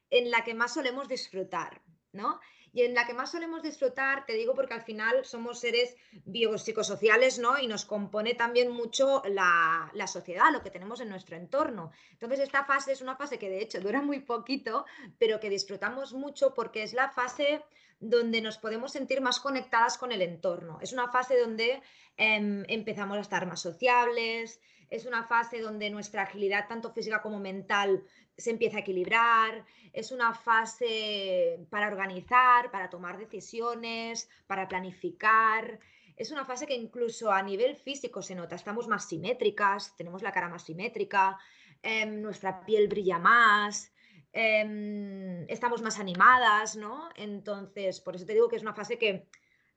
en 0.10 0.32
la 0.32 0.44
que 0.44 0.56
más 0.56 0.74
solemos 0.74 1.08
disfrutar, 1.08 1.84
¿no? 2.12 2.40
Y 2.74 2.82
en 2.82 2.96
la 2.96 3.06
que 3.06 3.14
más 3.14 3.32
solemos 3.32 3.62
disfrutar, 3.62 4.26
te 4.26 4.34
digo 4.34 4.56
porque 4.56 4.74
al 4.74 4.82
final 4.82 5.24
somos 5.24 5.60
seres 5.60 5.96
biopsicosociales, 6.26 7.38
¿no? 7.38 7.60
Y 7.60 7.68
nos 7.68 7.86
compone 7.86 8.34
también 8.34 8.72
mucho 8.72 9.22
la, 9.28 9.92
la, 9.94 10.08
sociedad, 10.08 10.52
lo 10.52 10.64
que 10.64 10.72
tenemos 10.72 11.00
en 11.00 11.10
nuestro 11.10 11.38
entorno. 11.38 11.92
Entonces 12.14 12.40
esta 12.40 12.66
fase 12.66 12.92
es 12.92 13.02
una 13.02 13.16
fase 13.16 13.38
que 13.38 13.50
de 13.50 13.62
hecho 13.62 13.80
dura 13.82 14.02
muy 14.02 14.22
poquito, 14.22 14.86
pero 15.20 15.40
que 15.40 15.52
disfrutamos 15.52 16.14
mucho 16.14 16.56
porque 16.56 16.82
es 16.82 16.94
la 16.94 17.10
fase 17.10 17.64
donde 18.00 18.42
nos 18.42 18.58
podemos 18.58 18.92
sentir 18.92 19.22
más 19.22 19.40
conectadas 19.40 19.98
con 20.00 20.12
el 20.12 20.24
entorno. 20.24 20.80
Es 20.82 20.94
una 20.94 21.10
fase 21.10 21.40
donde 21.40 21.80
em, 22.18 22.66
empezamos 22.68 23.18
a 23.18 23.22
estar 23.22 23.46
más 23.46 23.62
sociables, 23.62 24.60
es 24.90 25.06
una 25.06 25.24
fase 25.24 25.60
donde 25.60 25.90
nuestra 25.90 26.24
agilidad, 26.24 26.68
tanto 26.68 26.92
física 26.92 27.22
como 27.22 27.40
mental, 27.40 28.04
se 28.38 28.52
empieza 28.52 28.78
a 28.78 28.82
equilibrar, 28.82 29.66
es 29.92 30.12
una 30.12 30.34
fase 30.34 31.66
para 31.70 31.88
organizar, 31.88 32.72
para 32.72 32.90
tomar 32.90 33.18
decisiones, 33.18 34.30
para 34.48 34.68
planificar. 34.68 35.80
Es 36.16 36.32
una 36.32 36.46
fase 36.46 36.66
que 36.66 36.76
incluso 36.76 37.32
a 37.32 37.42
nivel 37.42 37.76
físico 37.76 38.22
se 38.22 38.36
nota, 38.36 38.56
estamos 38.56 38.88
más 38.88 39.08
simétricas, 39.08 39.96
tenemos 39.96 40.22
la 40.22 40.32
cara 40.32 40.50
más 40.50 40.64
simétrica, 40.64 41.38
em, 41.82 42.22
nuestra 42.22 42.66
piel 42.66 42.88
brilla 42.88 43.20
más, 43.20 43.92
em, 44.32 45.46
estamos 45.48 45.82
más 45.82 46.00
animadas, 46.00 46.76
¿no? 46.76 47.10
Entonces, 47.16 48.00
por 48.02 48.16
eso 48.16 48.26
te 48.26 48.34
digo 48.34 48.50
que 48.50 48.56
es 48.56 48.62
una 48.64 48.74
fase 48.74 48.98
que 48.98 49.28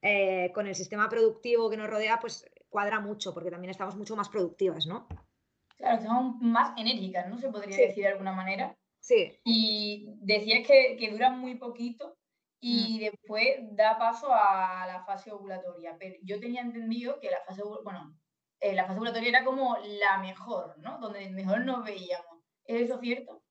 eh, 0.03 0.53
con 0.55 0.67
el 0.67 0.75
sistema 0.75 1.09
productivo 1.09 1.69
que 1.71 1.77
nos 1.77 1.91
rodea, 1.91 2.21
pues 2.21 2.45
cuadra 2.69 3.01
mucho, 3.01 3.33
porque 3.35 3.51
también 3.51 3.71
estamos 3.71 3.97
mucho 3.97 4.15
más 4.15 4.29
productivas, 4.29 4.87
¿no? 4.87 5.09
Claro, 5.76 5.99
estamos 5.99 6.37
más 6.40 6.73
enérgicas, 6.78 7.28
¿no? 7.28 7.38
Se 7.38 7.50
podría 7.50 7.76
decir 7.76 8.04
de 8.04 8.11
alguna 8.11 8.33
manera. 8.33 8.76
Sí. 9.00 9.38
Y 9.45 10.06
decías 10.21 10.66
que, 10.66 10.97
que 10.99 11.11
dura 11.11 11.30
muy 11.30 11.56
poquito 11.56 12.16
y 12.61 12.97
mm. 12.97 13.00
después 13.00 13.56
da 13.73 13.99
paso 13.99 14.28
a 14.33 14.87
la 14.87 15.04
fase 15.04 15.30
ovulatoria. 15.30 15.97
Pero 15.99 16.16
yo 16.23 16.40
tenía 16.40 16.62
entendido 16.62 17.21
que 17.21 17.30
la 17.30 17.40
fase, 17.47 17.62
bueno, 17.85 18.16
eh, 18.61 18.75
la 18.75 18.85
fase 18.85 18.97
ovulatoria 18.97 19.28
era 19.28 19.45
como 19.45 19.76
la 20.00 20.18
mejor, 20.18 20.76
¿no? 20.78 20.99
Donde 20.99 21.28
mejor 21.30 21.64
nos 21.64 21.85
veíamos. 21.85 22.42
¿Es 22.64 22.83
eso 22.83 22.99
cierto? 22.99 23.42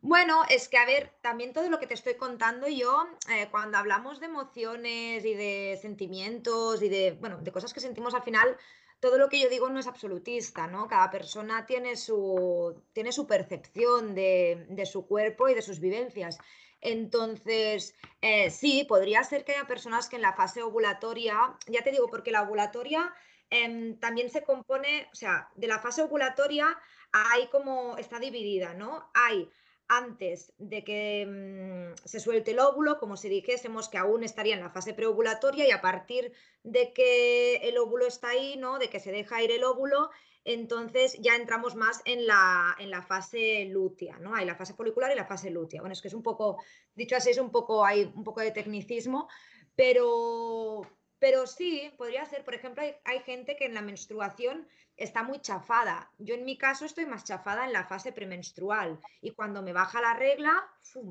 Bueno, 0.00 0.42
es 0.48 0.68
que 0.68 0.78
a 0.78 0.86
ver, 0.86 1.12
también 1.20 1.52
todo 1.52 1.68
lo 1.68 1.78
que 1.78 1.86
te 1.86 1.94
estoy 1.94 2.14
contando 2.14 2.66
yo, 2.68 3.06
eh, 3.30 3.48
cuando 3.50 3.78
hablamos 3.78 4.18
de 4.18 4.26
emociones 4.26 5.24
y 5.24 5.34
de 5.34 5.78
sentimientos 5.80 6.82
y 6.82 6.88
de, 6.88 7.12
bueno, 7.20 7.38
de 7.38 7.52
cosas 7.52 7.74
que 7.74 7.80
sentimos 7.80 8.14
al 8.14 8.22
final, 8.22 8.56
todo 9.00 9.18
lo 9.18 9.28
que 9.28 9.40
yo 9.40 9.48
digo 9.48 9.68
no 9.70 9.80
es 9.80 9.86
absolutista, 9.86 10.66
¿no? 10.66 10.86
Cada 10.86 11.10
persona 11.10 11.66
tiene 11.66 11.96
su, 11.96 12.82
tiene 12.92 13.12
su 13.12 13.26
percepción 13.26 14.14
de, 14.14 14.66
de 14.68 14.86
su 14.86 15.06
cuerpo 15.06 15.48
y 15.48 15.54
de 15.54 15.62
sus 15.62 15.80
vivencias. 15.80 16.38
Entonces, 16.80 17.94
eh, 18.22 18.50
sí, 18.50 18.84
podría 18.84 19.22
ser 19.24 19.44
que 19.44 19.52
haya 19.52 19.66
personas 19.66 20.08
que 20.08 20.16
en 20.16 20.22
la 20.22 20.32
fase 20.32 20.62
ovulatoria, 20.62 21.56
ya 21.66 21.82
te 21.82 21.90
digo, 21.90 22.08
porque 22.08 22.30
la 22.30 22.42
ovulatoria 22.42 23.14
em, 23.50 23.98
también 23.98 24.30
se 24.30 24.42
compone, 24.42 25.08
o 25.12 25.14
sea, 25.14 25.50
de 25.56 25.66
la 25.66 25.78
fase 25.78 26.02
ovulatoria 26.02 26.78
hay 27.12 27.48
como, 27.48 27.96
está 27.98 28.18
dividida, 28.18 28.74
¿no? 28.74 29.10
Hay 29.14 29.50
antes 29.90 30.52
de 30.58 30.84
que 30.84 31.26
mm, 31.26 32.06
se 32.06 32.20
suelte 32.20 32.52
el 32.52 32.60
óvulo, 32.60 32.98
como 32.98 33.16
si 33.16 33.28
dijésemos 33.28 33.88
que 33.88 33.98
aún 33.98 34.22
estaría 34.22 34.54
en 34.54 34.60
la 34.60 34.70
fase 34.70 34.94
preovulatoria 34.94 35.66
y 35.66 35.72
a 35.72 35.80
partir 35.80 36.32
de 36.62 36.92
que 36.92 37.56
el 37.56 37.76
óvulo 37.76 38.06
está 38.06 38.28
ahí, 38.28 38.56
¿no? 38.56 38.78
De 38.78 38.88
que 38.88 39.00
se 39.00 39.10
deja 39.10 39.42
ir 39.42 39.50
el 39.50 39.64
óvulo, 39.64 40.10
entonces 40.44 41.18
ya 41.20 41.34
entramos 41.34 41.74
más 41.74 42.02
en 42.04 42.24
la, 42.24 42.76
en 42.78 42.90
la 42.90 43.02
fase 43.02 43.64
lútea, 43.64 44.16
¿no? 44.20 44.32
Hay 44.36 44.46
la 44.46 44.54
fase 44.54 44.74
folicular 44.74 45.10
y 45.10 45.16
la 45.16 45.26
fase 45.26 45.50
lútea. 45.50 45.80
Bueno, 45.80 45.92
es 45.92 46.00
que 46.00 46.08
es 46.08 46.14
un 46.14 46.22
poco, 46.22 46.62
dicho 46.94 47.16
así, 47.16 47.30
es 47.30 47.38
un 47.38 47.50
poco, 47.50 47.84
hay 47.84 48.04
un 48.14 48.22
poco 48.22 48.40
de 48.40 48.52
tecnicismo, 48.52 49.28
pero, 49.74 50.82
pero 51.18 51.48
sí, 51.48 51.92
podría 51.98 52.24
ser, 52.26 52.44
por 52.44 52.54
ejemplo, 52.54 52.84
hay, 53.04 53.18
gente 53.20 53.56
que 53.56 53.64
en 53.64 53.74
la 53.74 53.82
menstruación 53.82 54.68
está 55.00 55.22
muy 55.22 55.40
chafada. 55.40 56.10
Yo 56.18 56.34
en 56.34 56.44
mi 56.44 56.56
caso 56.56 56.84
estoy 56.84 57.06
más 57.06 57.24
chafada 57.24 57.64
en 57.64 57.72
la 57.72 57.84
fase 57.84 58.12
premenstrual 58.12 59.00
y 59.20 59.30
cuando 59.30 59.62
me 59.62 59.72
baja 59.72 60.00
la 60.00 60.14
regla, 60.14 60.52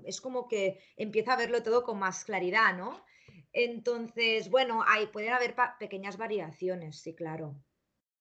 es 0.05 0.21
como 0.21 0.47
que 0.47 0.79
empieza 0.95 1.33
a 1.33 1.37
verlo 1.37 1.63
todo 1.63 1.83
con 1.83 1.99
más 1.99 2.23
claridad, 2.23 2.75
¿no? 2.77 3.03
Entonces, 3.51 4.49
bueno, 4.49 4.83
ahí 4.87 5.07
pueden 5.07 5.33
haber 5.33 5.55
pequeñas 5.79 6.17
variaciones, 6.17 7.01
sí, 7.01 7.15
claro. 7.15 7.55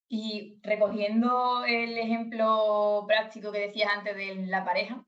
Y 0.09 0.59
recogiendo 0.63 1.65
el 1.67 1.99
ejemplo 1.99 3.05
práctico 3.07 3.53
que 3.53 3.61
decías 3.61 3.91
antes 3.95 4.17
de 4.17 4.37
la 4.47 4.65
pareja, 4.65 5.05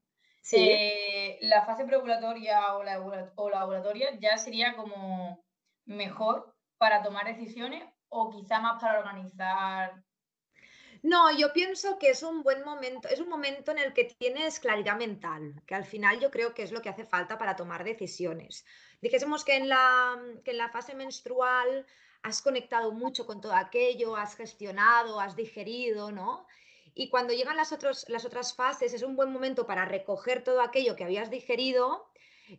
eh, 0.53 1.39
la 1.41 1.65
fase 1.65 1.87
preovulatoria 1.87 2.77
o 2.77 2.83
la, 2.83 3.01
o 3.01 3.51
la 3.51 3.65
ovulatoria 3.65 4.19
ya 4.19 4.37
sería 4.37 4.77
como 4.77 5.43
mejor 5.87 6.55
para 6.77 7.03
tomar 7.03 7.27
decisiones 7.27 7.83
o 8.09 8.31
quizá 8.31 8.61
más 8.61 8.81
para 8.81 8.99
organizar 8.99 10.03
no, 11.03 11.35
yo 11.37 11.53
pienso 11.53 11.99
que 11.99 12.11
es 12.11 12.23
un 12.23 12.43
buen 12.43 12.63
momento, 12.63 13.09
es 13.09 13.21
un 13.21 13.29
momento 13.29 13.71
en 13.73 13.79
el 13.79 13.95
que 13.95 14.05
tienes 14.05 14.61
claridad 14.61 14.97
mental, 14.97 15.63
que 15.67 15.75
al 15.75 15.85
final 15.85 16.21
yo 16.21 16.31
creo 16.31 16.53
que 16.53 16.63
es 16.63 16.73
lo 16.73 16.83
que 16.83 16.91
hace 16.91 17.05
falta 17.05 17.39
para 17.39 17.57
tomar 17.57 17.85
decisiones. 17.85 18.67
Dijésemos 19.01 19.45
que 19.45 19.57
en 19.57 19.69
la, 19.69 20.21
que 20.45 20.51
en 20.51 20.59
la 20.59 20.69
fase 20.69 20.95
menstrual 20.95 21.87
has 22.23 22.43
conectado 22.43 22.93
mucho 22.93 23.27
con 23.27 23.41
todo 23.41 23.55
aquello, 23.55 24.15
has 24.15 24.37
gestionado, 24.37 25.21
has 25.21 25.37
digerido, 25.37 26.13
¿no? 26.13 26.47
Y 26.95 27.09
cuando 27.09 27.33
llegan 27.33 27.57
las, 27.57 27.75
las 28.09 28.25
otras 28.27 28.55
fases 28.55 28.93
es 28.93 29.03
un 29.03 29.17
buen 29.17 29.33
momento 29.33 29.67
para 29.67 29.87
recoger 29.87 30.45
todo 30.45 30.61
aquello 30.61 30.97
que 30.97 31.05
habías 31.05 31.31
digerido 31.31 32.10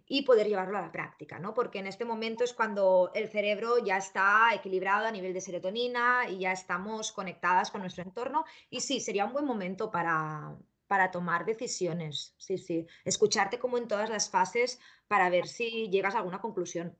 y 0.07 0.24
poder 0.24 0.48
llevarlo 0.48 0.77
a 0.77 0.81
la 0.81 0.91
práctica, 0.91 1.39
¿no? 1.39 1.53
Porque 1.53 1.79
en 1.79 1.88
este 1.88 2.05
momento 2.05 2.43
es 2.43 2.53
cuando 2.53 3.12
el 3.15 3.29
cerebro 3.29 3.77
ya 3.79 3.98
está 3.98 4.50
equilibrado 4.53 5.07
a 5.07 5.12
nivel 5.12 5.33
de 5.33 5.41
serotonina 5.41 6.29
y 6.29 6.39
ya 6.39 6.51
estamos 6.51 7.12
conectadas 7.12 7.71
con 7.71 7.81
nuestro 7.81 8.03
entorno. 8.03 8.45
Y 8.69 8.81
sí, 8.81 9.00
sería 9.00 9.25
un 9.25 9.33
buen 9.33 9.45
momento 9.45 9.91
para, 9.91 10.57
para 10.88 11.12
tomar 11.12 11.45
decisiones, 11.45 12.36
sí, 12.38 12.57
sí. 12.57 12.86
Escucharte 13.05 13.60
como 13.60 13.77
en 13.77 13.88
todas 13.88 14.10
las 14.10 14.29
fases 14.29 14.79
para 15.07 15.29
ver 15.29 15.48
si 15.48 15.89
llegas 15.89 16.15
a 16.15 16.19
alguna 16.19 16.41
conclusión. 16.41 16.98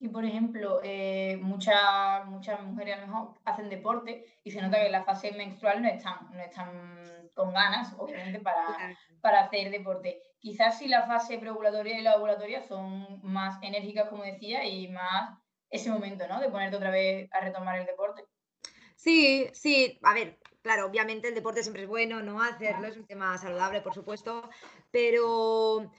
Y 0.00 0.08
por 0.08 0.24
ejemplo, 0.24 0.80
eh, 0.84 1.38
muchas, 1.40 2.24
muchas 2.26 2.62
mujeres 2.62 2.96
a 2.96 3.00
lo 3.00 3.06
mejor 3.08 3.34
hacen 3.44 3.68
deporte 3.68 4.24
y 4.44 4.50
se 4.50 4.62
nota 4.62 4.78
que 4.78 4.86
en 4.86 4.92
la 4.92 5.04
fase 5.04 5.32
menstrual 5.32 5.82
no 5.82 5.88
están, 5.88 6.30
no 6.32 6.40
están 6.40 7.30
con 7.34 7.52
ganas, 7.52 7.94
obviamente, 7.98 8.40
para, 8.40 8.96
para 9.20 9.40
hacer 9.40 9.70
deporte. 9.70 10.20
Quizás 10.38 10.78
si 10.78 10.86
la 10.86 11.06
fase 11.06 11.38
preovulatoria 11.38 11.98
y 11.98 12.02
la 12.02 12.16
ovulatoria 12.16 12.62
son 12.62 13.20
más 13.22 13.60
enérgicas, 13.62 14.08
como 14.08 14.22
decía, 14.22 14.64
y 14.64 14.88
más 14.88 15.38
ese 15.70 15.90
momento, 15.90 16.26
¿no? 16.28 16.40
De 16.40 16.48
ponerte 16.48 16.76
otra 16.76 16.90
vez 16.90 17.28
a 17.32 17.40
retomar 17.40 17.78
el 17.78 17.86
deporte. 17.86 18.24
Sí, 18.94 19.48
sí, 19.52 19.98
a 20.02 20.14
ver, 20.14 20.38
claro, 20.62 20.86
obviamente 20.86 21.28
el 21.28 21.34
deporte 21.34 21.62
siempre 21.62 21.82
es 21.82 21.88
bueno, 21.88 22.22
¿no? 22.22 22.42
Hacerlo 22.42 22.88
es 22.88 22.96
un 22.96 23.06
tema 23.06 23.38
saludable, 23.38 23.80
por 23.80 23.94
supuesto, 23.94 24.48
pero 24.90 25.90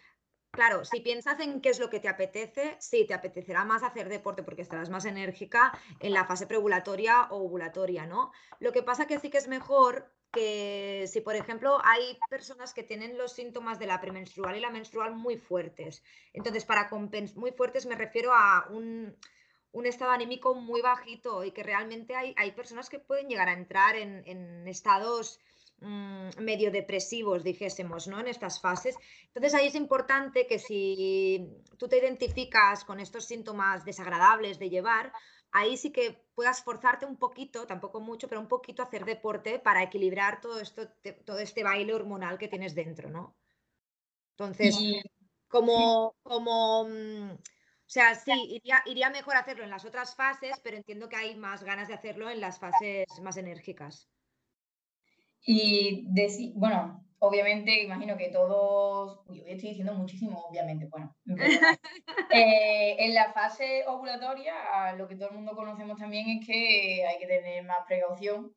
Claro, 0.52 0.84
si 0.84 1.00
piensas 1.00 1.40
en 1.40 1.62
qué 1.62 1.70
es 1.70 1.80
lo 1.80 1.90
que 1.90 2.00
te 2.00 2.10
apetece, 2.10 2.76
sí, 2.80 3.06
te 3.06 3.14
apetecerá 3.14 3.66
más 3.66 3.84
hacer 3.84 4.10
deporte 4.10 4.44
porque 4.44 4.64
estarás 4.64 4.90
más 4.90 5.06
enérgica 5.06 5.72
en 6.00 6.12
la 6.12 6.26
fase 6.26 6.48
preovulatoria 6.48 7.28
o 7.30 7.46
ovulatoria, 7.46 8.08
¿no? 8.08 8.32
Lo 8.60 8.72
que 8.72 8.84
pasa 8.84 9.06
que 9.06 9.20
sí 9.20 9.30
que 9.30 9.38
es 9.38 9.48
mejor 9.48 10.12
que 10.32 11.06
si, 11.08 11.22
por 11.22 11.36
ejemplo, 11.36 11.80
hay 11.84 12.18
personas 12.30 12.74
que 12.74 12.84
tienen 12.84 13.18
los 13.18 13.34
síntomas 13.34 13.80
de 13.80 13.88
la 13.88 14.02
premenstrual 14.02 14.58
y 14.58 14.60
la 14.60 14.70
menstrual 14.70 15.16
muy 15.16 15.38
fuertes. 15.38 16.04
Entonces, 16.34 16.66
para 16.66 16.90
muy 17.36 17.52
fuertes 17.52 17.86
me 17.86 17.96
refiero 17.96 18.34
a 18.34 18.68
un, 18.70 19.16
estado 19.86 20.12
anímico 20.12 20.56
muy 20.56 20.82
bajito 20.82 21.44
y 21.44 21.52
que 21.52 21.64
realmente 21.64 22.16
hay, 22.16 22.34
hay 22.38 22.52
personas 22.52 22.90
que 22.90 23.00
pueden 23.00 23.28
llegar 23.28 23.50
a 23.50 23.54
entrar 23.54 23.96
en, 23.96 24.24
en 24.26 24.68
estados 24.68 25.40
Mm, 25.82 26.30
medio 26.42 26.72
depresivos, 26.72 27.44
dijésemos, 27.44 28.08
¿no? 28.08 28.20
En 28.20 28.28
estas 28.28 28.60
fases. 28.60 28.98
Entonces 29.28 29.54
ahí 29.54 29.68
es 29.68 29.76
importante 29.76 30.46
que 30.46 30.60
si 30.60 31.64
tú 31.78 31.88
te 31.88 31.98
identificas 31.98 32.84
con 32.84 33.00
estos 33.00 33.26
síntomas 33.26 33.86
desagradables 33.86 34.60
de 34.60 34.70
llevar, 34.70 35.14
ahí 35.52 35.78
sí 35.78 35.92
que 35.92 36.26
puedas 36.36 36.64
forzarte 36.64 37.06
un 37.06 37.18
poquito, 37.18 37.66
tampoco 37.66 38.02
mucho, 38.02 38.28
pero 38.28 38.42
un 38.42 38.50
poquito 38.50 38.82
a 38.82 38.86
hacer 38.86 39.06
deporte 39.06 39.60
para 39.60 39.82
equilibrar 39.82 40.42
todo 40.42 40.60
esto, 40.60 40.90
todo 41.26 41.40
este 41.40 41.64
baile 41.64 41.94
hormonal 41.94 42.38
que 42.38 42.50
tienes 42.50 42.76
dentro, 42.76 43.10
¿no? 43.10 43.38
Entonces, 44.32 44.78
como, 45.48 46.16
como, 46.24 46.90
mm, 46.90 47.32
o 47.32 47.92
sea, 47.92 48.16
sí, 48.16 48.34
iría, 48.50 48.84
iría 48.86 49.10
mejor 49.10 49.38
hacerlo 49.38 49.64
en 49.64 49.70
las 49.70 49.86
otras 49.86 50.14
fases, 50.14 50.60
pero 50.62 50.76
entiendo 50.76 51.08
que 51.08 51.16
hay 51.16 51.38
más 51.38 51.64
ganas 51.64 51.88
de 51.88 51.94
hacerlo 51.94 52.30
en 52.30 52.42
las 52.42 52.60
fases 52.60 53.08
más 53.22 53.38
enérgicas. 53.38 54.10
Y 55.46 56.06
decir, 56.10 56.54
bueno, 56.56 57.06
obviamente, 57.20 57.84
imagino 57.84 58.18
que 58.18 58.30
todos, 58.30 59.22
yo 59.28 59.44
estoy 59.46 59.70
diciendo 59.70 59.94
muchísimo, 59.94 60.40
obviamente, 60.50 60.88
bueno, 60.88 61.16
eh, 62.34 62.96
en 63.00 63.14
la 63.14 63.32
fase 63.34 63.84
ovulatoria, 63.88 64.54
lo 64.98 65.08
que 65.08 65.16
todo 65.16 65.30
el 65.30 65.36
mundo 65.36 65.56
conocemos 65.56 65.98
también 65.98 66.30
es 66.30 66.46
que 66.46 67.06
hay 67.06 67.18
que 67.20 67.28
tener 67.28 67.64
más 67.64 67.80
precaución 67.88 68.54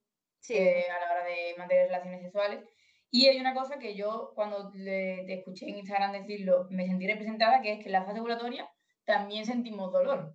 eh, 0.48 0.84
a 0.90 1.00
la 1.00 1.12
hora 1.12 1.24
de 1.24 1.54
mantener 1.56 1.86
relaciones 1.86 2.22
sexuales. 2.22 2.64
Y 3.10 3.26
hay 3.28 3.38
una 3.38 3.54
cosa 3.54 3.78
que 3.78 3.94
yo, 3.94 4.32
cuando 4.34 4.70
te 4.70 5.34
escuché 5.34 5.68
en 5.68 5.76
Instagram 5.76 6.12
decirlo, 6.12 6.66
me 6.70 6.86
sentí 6.86 7.06
representada, 7.06 7.60
que 7.60 7.72
es 7.72 7.78
que 7.78 7.86
en 7.86 7.92
la 7.92 8.04
fase 8.04 8.20
ovulatoria 8.20 8.68
también 9.04 9.44
sentimos 9.44 9.92
dolor. 9.92 10.34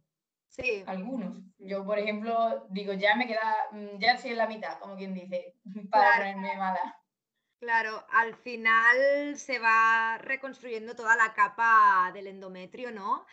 Sí. 0.50 0.84
Algunos. 0.88 1.38
Yo, 1.60 1.86
por 1.86 2.00
ejemplo, 2.00 2.66
digo, 2.70 2.94
ya 2.94 3.16
me 3.16 3.28
queda, 3.28 3.56
mm, 3.72 4.00
ya 4.00 4.14
estoy 4.14 4.32
en 4.32 4.38
la 4.38 4.48
mitad, 4.48 4.80
como 4.80 4.96
quien 4.96 5.14
dice, 5.14 5.56
para 5.92 6.18
ponerme 6.18 6.56
mala. 6.58 6.98
Claro, 7.60 8.06
al 8.12 8.36
final 8.36 9.36
se 9.36 9.58
va 9.58 10.20
reconstruyendo 10.20 10.96
toda 10.96 11.16
la 11.16 11.34
capa 11.34 12.12
del 12.14 12.28
endometrio, 12.28 12.92
¿no? 12.92 13.26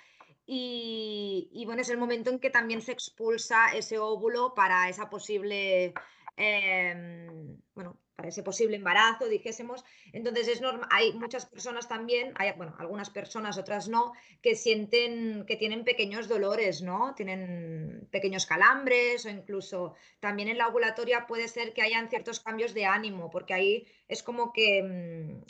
Y, 0.47 1.51
y, 1.53 1.65
bueno, 1.67 1.83
es 1.83 1.91
el 1.91 1.99
momento 1.99 2.31
en 2.31 2.39
que 2.39 2.51
también 2.51 2.83
se 2.83 2.93
expulsa 2.93 3.73
ese 3.75 3.99
óvulo 3.99 4.55
para 4.55 4.89
esa 4.89 5.09
posible, 5.09 5.95
em, 6.37 7.61
bueno, 7.75 7.99
para 8.17 8.29
ese 8.29 8.43
posible 8.43 8.77
embarazo, 8.77 9.29
dijésemos. 9.29 9.85
Entonces 10.13 10.47
es 10.49 10.61
normal, 10.61 10.89
hay 10.93 11.13
muchas 11.15 11.47
personas 11.47 11.89
también, 11.89 12.33
hay, 12.37 12.53
bueno, 12.53 12.75
algunas 12.79 13.11
personas, 13.11 13.59
otras 13.59 13.89
no, 13.89 14.13
que 14.41 14.55
sienten 14.55 15.45
que 15.47 15.57
tienen 15.57 15.85
pequeños 15.85 16.29
dolores, 16.29 16.81
¿no? 16.83 17.15
Tienen 17.15 18.09
pequeños 18.13 18.47
calambres 18.47 19.27
o 19.27 19.31
incluso 19.31 19.95
también 20.21 20.49
en 20.49 20.59
la 20.59 20.69
ovulatoria 20.69 21.27
puede 21.27 21.49
ser 21.49 21.73
que 21.73 21.83
hayan 21.83 22.09
ciertos 22.09 22.41
cambios 22.41 22.73
de 22.73 22.85
ánimo, 22.87 23.31
porque 23.31 23.55
ahí 23.55 23.87
es 24.07 24.23
como 24.23 24.53
que, 24.53 24.83
mm, 24.83 25.43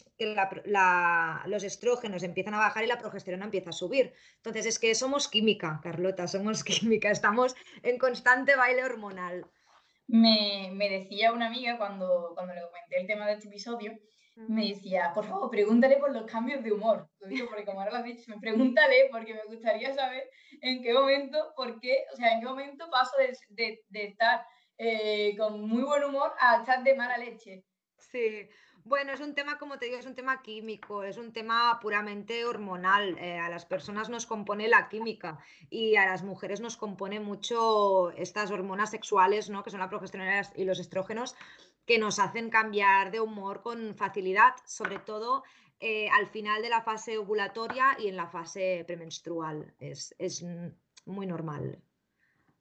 los 1.46 1.64
estrógenos 1.64 2.22
empiezan 2.22 2.54
a 2.54 2.58
bajar 2.58 2.84
y 2.84 2.86
la 2.86 2.98
progesterona 2.98 3.44
empieza 3.44 3.70
a 3.70 3.72
subir. 3.72 4.14
Entonces 4.36 4.64
es 4.66 4.78
que 4.78 4.94
somos 4.94 5.28
química, 5.28 5.80
Carlota, 5.82 6.26
somos 6.28 6.64
química, 6.64 7.10
estamos 7.10 7.54
en 7.82 7.98
constante 7.98 8.56
baile 8.56 8.84
hormonal 8.84 9.46
me, 10.06 10.88
decía 10.90 11.32
una 11.32 11.46
amiga 11.46 11.78
cuando, 11.78 12.32
cuando 12.34 12.54
le 12.54 12.62
comenté 12.62 13.00
el 13.00 13.06
tema 13.06 13.26
de 13.26 13.34
este 13.34 13.48
episodio 13.48 13.98
me 14.36 14.68
decía, 14.68 15.12
por 15.14 15.24
favor, 15.24 15.48
pregúntale 15.50 15.96
por 15.96 16.12
los 16.12 16.26
cambios 16.26 16.62
de 16.64 16.72
humor. 16.72 17.08
Lo 17.20 17.28
digo 17.28 17.46
porque 17.48 17.64
como 17.64 17.80
ahora 17.80 17.92
lo 17.92 17.98
has 17.98 18.04
dicho, 18.04 18.24
me 18.28 18.40
pregúntale 18.40 19.08
porque 19.10 19.34
me 19.34 19.44
gustaría 19.44 19.92
saber 19.94 20.28
en 20.60 20.82
qué 20.82 20.92
momento, 20.92 21.52
por 21.56 21.78
qué, 21.80 22.04
o 22.12 22.16
sea, 22.16 22.32
en 22.32 22.40
qué 22.40 22.46
momento 22.46 22.90
paso 22.90 23.12
de, 23.50 23.80
estar 23.92 24.44
eh, 24.78 25.36
con 25.36 25.60
muy 25.68 25.82
buen 25.82 26.04
humor 26.04 26.32
a 26.40 26.60
estar 26.60 26.82
de 26.82 26.94
mala 26.94 27.16
leche. 27.16 27.64
Sí, 27.98 28.48
bueno, 28.84 29.12
es 29.12 29.20
un 29.20 29.34
tema, 29.34 29.58
como 29.58 29.78
te 29.78 29.86
digo, 29.86 29.98
es 29.98 30.06
un 30.06 30.14
tema 30.14 30.42
químico, 30.42 31.04
es 31.04 31.16
un 31.16 31.32
tema 31.32 31.78
puramente 31.80 32.44
hormonal. 32.44 33.18
Eh, 33.18 33.38
a 33.38 33.48
las 33.48 33.64
personas 33.64 34.10
nos 34.10 34.26
compone 34.26 34.68
la 34.68 34.88
química 34.88 35.38
y 35.70 35.96
a 35.96 36.04
las 36.04 36.22
mujeres 36.22 36.60
nos 36.60 36.76
compone 36.76 37.18
mucho 37.18 38.10
estas 38.12 38.50
hormonas 38.50 38.90
sexuales, 38.90 39.48
¿no? 39.48 39.62
Que 39.62 39.70
son 39.70 39.80
la 39.80 39.88
progesterona 39.88 40.42
y 40.54 40.64
los 40.64 40.78
estrógenos, 40.78 41.34
que 41.86 41.98
nos 41.98 42.18
hacen 42.18 42.50
cambiar 42.50 43.10
de 43.10 43.20
humor 43.20 43.62
con 43.62 43.94
facilidad, 43.94 44.54
sobre 44.66 44.98
todo 44.98 45.44
eh, 45.80 46.08
al 46.10 46.26
final 46.28 46.62
de 46.62 46.68
la 46.68 46.82
fase 46.82 47.18
ovulatoria 47.18 47.96
y 47.98 48.08
en 48.08 48.16
la 48.16 48.26
fase 48.26 48.84
premenstrual. 48.86 49.74
Es, 49.78 50.14
muy 51.06 51.26
normal. 51.26 51.82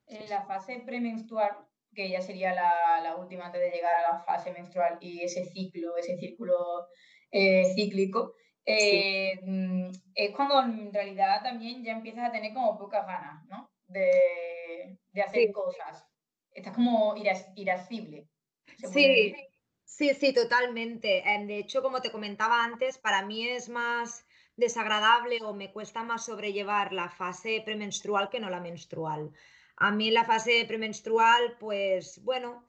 En 0.07 0.29
la 0.29 0.41
fase 0.43 0.83
premenstrual, 0.85 1.51
que 1.93 2.09
ya 2.09 2.21
sería 2.21 2.53
la, 2.53 3.15
última 3.17 3.45
antes 3.45 3.61
de 3.61 3.69
llegar 3.69 3.93
a 3.95 4.13
la 4.13 4.23
fase 4.23 4.51
menstrual 4.51 4.97
y 4.99 5.21
ese 5.21 5.45
ciclo, 5.45 5.95
ese 5.97 6.17
círculo 6.17 6.87
eh, 7.31 7.73
cíclico, 7.75 8.33
eh, 8.65 9.39
mm, 9.43 9.89
es 10.15 10.35
cuando 10.35 10.61
en 10.61 10.93
realidad 10.93 11.41
también 11.43 11.83
ya 11.83 11.93
empiezas 11.93 12.29
a 12.29 12.31
tener 12.31 12.53
como 12.53 12.77
pocas 12.77 13.05
ganas, 13.05 13.45
¿no? 13.47 13.69
De, 13.87 14.97
hacer 15.21 15.51
cosas. 15.51 16.05
Estás 16.51 16.73
como 16.73 17.15
irascible. 17.15 18.27
Sí, 18.91 19.35
sí, 19.83 20.13
sí, 20.13 20.33
totalmente. 20.33 21.23
Em, 21.29 21.47
de 21.47 21.59
hecho, 21.59 21.81
como 21.81 22.01
te 22.01 22.11
comentaba 22.11 22.63
antes, 22.63 22.97
para 22.97 23.25
mí 23.25 23.47
es 23.47 23.69
más 23.69 24.25
desagradable 24.55 25.39
o 25.43 25.53
me 25.53 25.71
cuesta 25.71 26.03
más 26.03 26.25
sobrellevar 26.25 26.93
la 26.93 27.09
fase 27.09 27.61
premenstrual 27.65 28.29
que 28.29 28.39
no 28.39 28.49
la 28.49 28.59
menstrual. 28.59 29.31
A 29.85 29.91
mí 29.91 30.07
en 30.07 30.13
la 30.13 30.23
fase 30.23 30.63
premenstrual, 30.65 31.57
pues 31.59 32.23
bueno, 32.23 32.63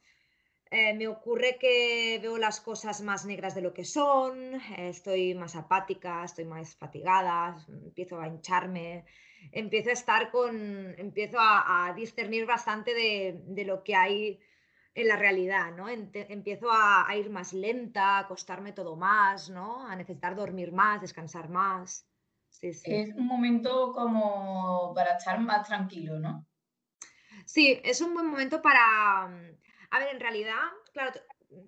eh, 0.68 0.94
me 0.94 1.06
ocurre 1.06 1.58
que 1.60 2.18
veo 2.20 2.36
las 2.38 2.60
cosas 2.60 3.02
más 3.02 3.24
negras 3.24 3.54
de 3.54 3.62
lo 3.62 3.72
que 3.72 3.84
son, 3.84 4.60
estoy 4.76 5.32
más 5.36 5.54
apática, 5.54 6.24
estoy 6.24 6.44
más 6.44 6.74
fatigada, 6.74 7.56
empiezo 7.68 8.20
a 8.20 8.26
hincharme, 8.26 9.04
empiezo 9.52 9.90
a 9.90 9.92
estar 9.92 10.32
con, 10.32 10.56
empiezo 10.98 11.38
a, 11.38 11.92
discernir 11.94 12.46
bastante 12.46 12.92
de, 12.92 13.64
lo 13.64 13.84
que 13.84 13.94
hay 13.94 14.40
en 14.96 15.06
la 15.06 15.14
realidad, 15.14 15.70
¿no? 15.70 15.88
empiezo 15.88 16.66
a, 16.72 17.06
ir 17.16 17.30
más 17.30 17.52
lenta, 17.52 18.16
a 18.16 18.18
acostarme 18.22 18.72
todo 18.72 18.96
más, 18.96 19.50
¿no? 19.50 19.86
A 19.86 19.94
necesitar 19.94 20.34
dormir 20.34 20.72
más, 20.72 21.00
descansar 21.00 21.48
más. 21.48 22.08
Es 22.60 23.14
un 23.14 23.26
momento 23.28 23.92
como 23.92 24.92
para 24.96 25.16
estar 25.16 25.38
más 25.38 25.68
tranquilo, 25.68 26.18
¿no? 26.18 26.44
Sí, 27.44 27.80
es 27.84 28.00
un 28.00 28.14
buen 28.14 28.26
momento 28.26 28.62
para... 28.62 29.28
Mm, 29.28 29.56
a 29.90 29.98
ver, 29.98 30.08
en 30.08 30.20
realidad, 30.20 30.62
claro, 30.92 31.12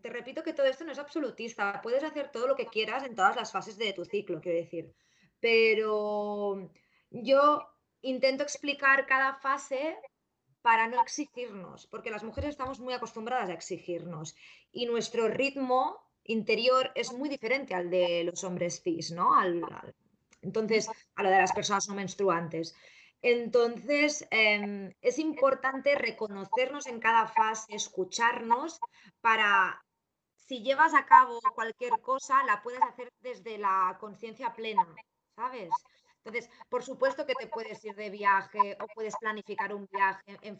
te, 0.02 0.10
repito 0.10 0.42
que 0.42 0.52
todo 0.52 0.66
esto 0.66 0.84
no 0.84 0.92
es 0.92 0.98
absolutista. 0.98 1.80
Puedes 1.82 2.02
hacer 2.02 2.30
todo 2.30 2.46
lo 2.46 2.56
que 2.56 2.66
quieras 2.66 3.04
en 3.04 3.14
todas 3.14 3.36
las 3.36 3.52
fases 3.52 3.78
de 3.78 3.92
tu 3.92 4.04
ciclo, 4.04 4.40
quiero 4.40 4.58
decir. 4.58 4.92
Pero 5.40 6.70
yo 7.10 7.68
intento 8.02 8.42
explicar 8.42 9.06
cada 9.06 9.34
fase 9.34 9.96
para 10.62 10.88
no 10.88 11.00
exigirnos, 11.00 11.86
porque 11.86 12.10
las 12.10 12.24
mujeres 12.24 12.50
estamos 12.50 12.80
muy 12.80 12.92
acostumbradas 12.92 13.50
a 13.50 13.52
exigirnos 13.52 14.34
y 14.72 14.86
nuestro 14.86 15.28
ritmo 15.28 16.00
interior 16.24 16.90
es 16.96 17.12
muy 17.12 17.28
diferente 17.28 17.74
al 17.74 17.88
de 17.88 18.24
los 18.24 18.42
hombres 18.42 18.82
cis, 18.82 19.12
¿no? 19.12 19.30
entonces, 20.42 20.88
a 21.14 21.22
lo 21.22 21.30
de 21.30 21.38
las 21.38 21.52
personas 21.52 21.88
no 21.88 21.94
menstruantes. 21.94 22.74
Entonces, 23.22 24.26
em, 24.30 24.92
es 25.00 25.18
importante 25.18 25.94
reconocernos 25.94 26.86
en 26.86 27.00
cada 27.00 27.26
fase, 27.26 27.74
escucharnos 27.74 28.78
para, 29.20 29.82
si 30.34 30.62
llevas 30.62 30.94
a 30.94 31.06
cabo 31.06 31.40
cualquier 31.54 32.00
cosa, 32.00 32.44
la 32.44 32.62
puedes 32.62 32.82
hacer 32.82 33.12
desde 33.20 33.58
la 33.58 33.96
conciencia 33.98 34.54
plena, 34.54 34.86
¿sabes? 35.34 35.70
Entonces, 36.26 36.50
por 36.68 36.82
supuesto 36.82 37.24
que 37.24 37.34
te 37.34 37.46
puedes 37.46 37.84
ir 37.84 37.94
de 37.94 38.10
viaje 38.10 38.76
o 38.80 38.86
puedes 38.94 39.16
planificar 39.16 39.72
un 39.72 39.86
viaje 39.92 40.36
en, 40.42 40.58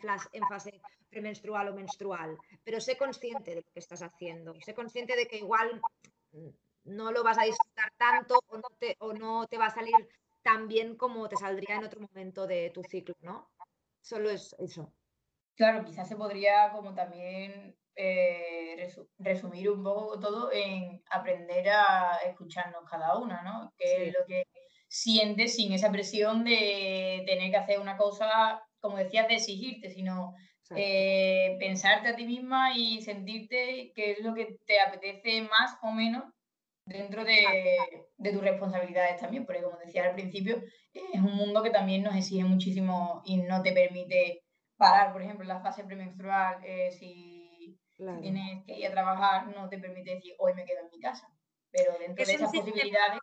fase 0.48 0.80
premenstrual 1.10 1.68
o 1.68 1.74
menstrual, 1.74 2.38
pero 2.62 2.80
sé 2.80 2.96
consciente 2.96 3.50
de 3.50 3.56
lo 3.56 3.62
que 3.62 3.80
estás 3.80 4.00
haciendo, 4.00 4.54
sé 4.60 4.74
consciente 4.74 5.16
de 5.16 5.26
que 5.26 5.38
igual 5.38 5.80
no 6.84 7.10
lo 7.10 7.24
vas 7.24 7.38
a 7.38 7.44
disfrutar 7.44 7.92
tanto 7.96 8.40
o 8.46 8.56
no 8.58 8.68
te, 8.78 8.94
o 9.00 9.12
no 9.12 9.48
te 9.48 9.58
va 9.58 9.66
a 9.66 9.74
salir 9.74 10.08
tan 10.46 10.68
bien 10.68 10.96
como 10.96 11.28
te 11.28 11.37
saldría 11.37 11.74
en 11.74 11.85
otro 11.85 12.00
momento 12.00 12.46
de 12.46 12.70
tu 12.70 12.85
ciclo, 12.85 13.16
¿no? 13.20 13.50
Solo 14.00 14.30
es 14.30 14.54
eso. 14.61 14.94
Claro, 15.56 15.85
quizás 15.85 16.09
se 16.09 16.14
podría 16.14 16.70
como 16.70 16.94
también 16.94 17.76
eh, 17.96 18.88
resumir 19.18 19.68
un 19.68 19.82
poco 19.82 20.20
todo 20.20 20.52
en 20.52 21.02
aprender 21.11 21.68
a 21.70 22.18
escucharnos 22.24 22.88
cada 22.88 23.18
una, 23.18 23.42
¿no? 23.42 23.74
Que 23.76 24.09
es 24.09 24.14
lo 24.14 24.24
que 24.24 24.44
sientes 24.87 25.56
sin 25.56 25.72
esa 25.72 25.90
presión 25.90 26.44
de 26.44 27.24
tener 27.26 27.50
que 27.50 27.56
hacer 27.56 27.80
una 27.80 27.96
cosa, 27.96 28.62
como 28.78 28.98
decías, 28.98 29.26
de 29.26 29.35
exigirte, 29.35 29.90
sino 29.90 30.32
eh, 30.76 31.56
pensarte 31.59 32.09
a 32.09 32.14
ti 32.14 32.24
misma 32.24 32.76
y 32.76 33.02
sentirte 33.02 33.90
qué 33.96 34.12
es 34.12 34.20
lo 34.20 34.32
que 34.32 34.59
te 34.64 34.78
apetece 34.78 35.42
más 35.42 35.76
o 35.82 35.90
menos 35.90 36.22
dentro 36.87 37.25
de, 37.25 38.33
tus 38.33 38.40
responsabilidades 38.40 39.20
también, 39.20 39.44
porque 39.44 39.62
como 39.62 39.77
decía 39.79 40.05
al 40.05 40.14
principio, 40.14 40.62
es 40.92 41.20
un 41.20 41.35
mundo 41.35 41.62
que 41.62 41.70
también 41.70 42.03
nos 42.03 42.16
exige 42.16 42.44
muchísimo 42.44 43.22
y 43.25 43.38
no 43.38 43.62
te 43.62 43.72
permite 43.72 44.44
parar, 44.77 45.12
por 45.12 45.22
ejemplo, 45.22 45.44
la 45.44 45.61
fase 45.61 45.85
premenstrual, 45.85 46.59
eh, 46.64 46.90
si, 46.92 47.79
tienes 48.20 48.64
que 48.66 48.79
ir 48.79 48.87
a 48.87 48.92
trabajar, 48.92 49.49
no 49.49 49.68
te 49.68 49.79
permite 49.79 50.14
decir, 50.14 50.35
hoy 50.38 50.55
me 50.55 50.64
quedo 50.64 50.81
en 50.81 50.90
mi 50.90 51.01
casa. 51.01 51.29
Pero 51.70 51.99
dentro 51.99 52.25
de 52.25 52.33
esas 52.33 52.53
posibilidades... 52.53 53.18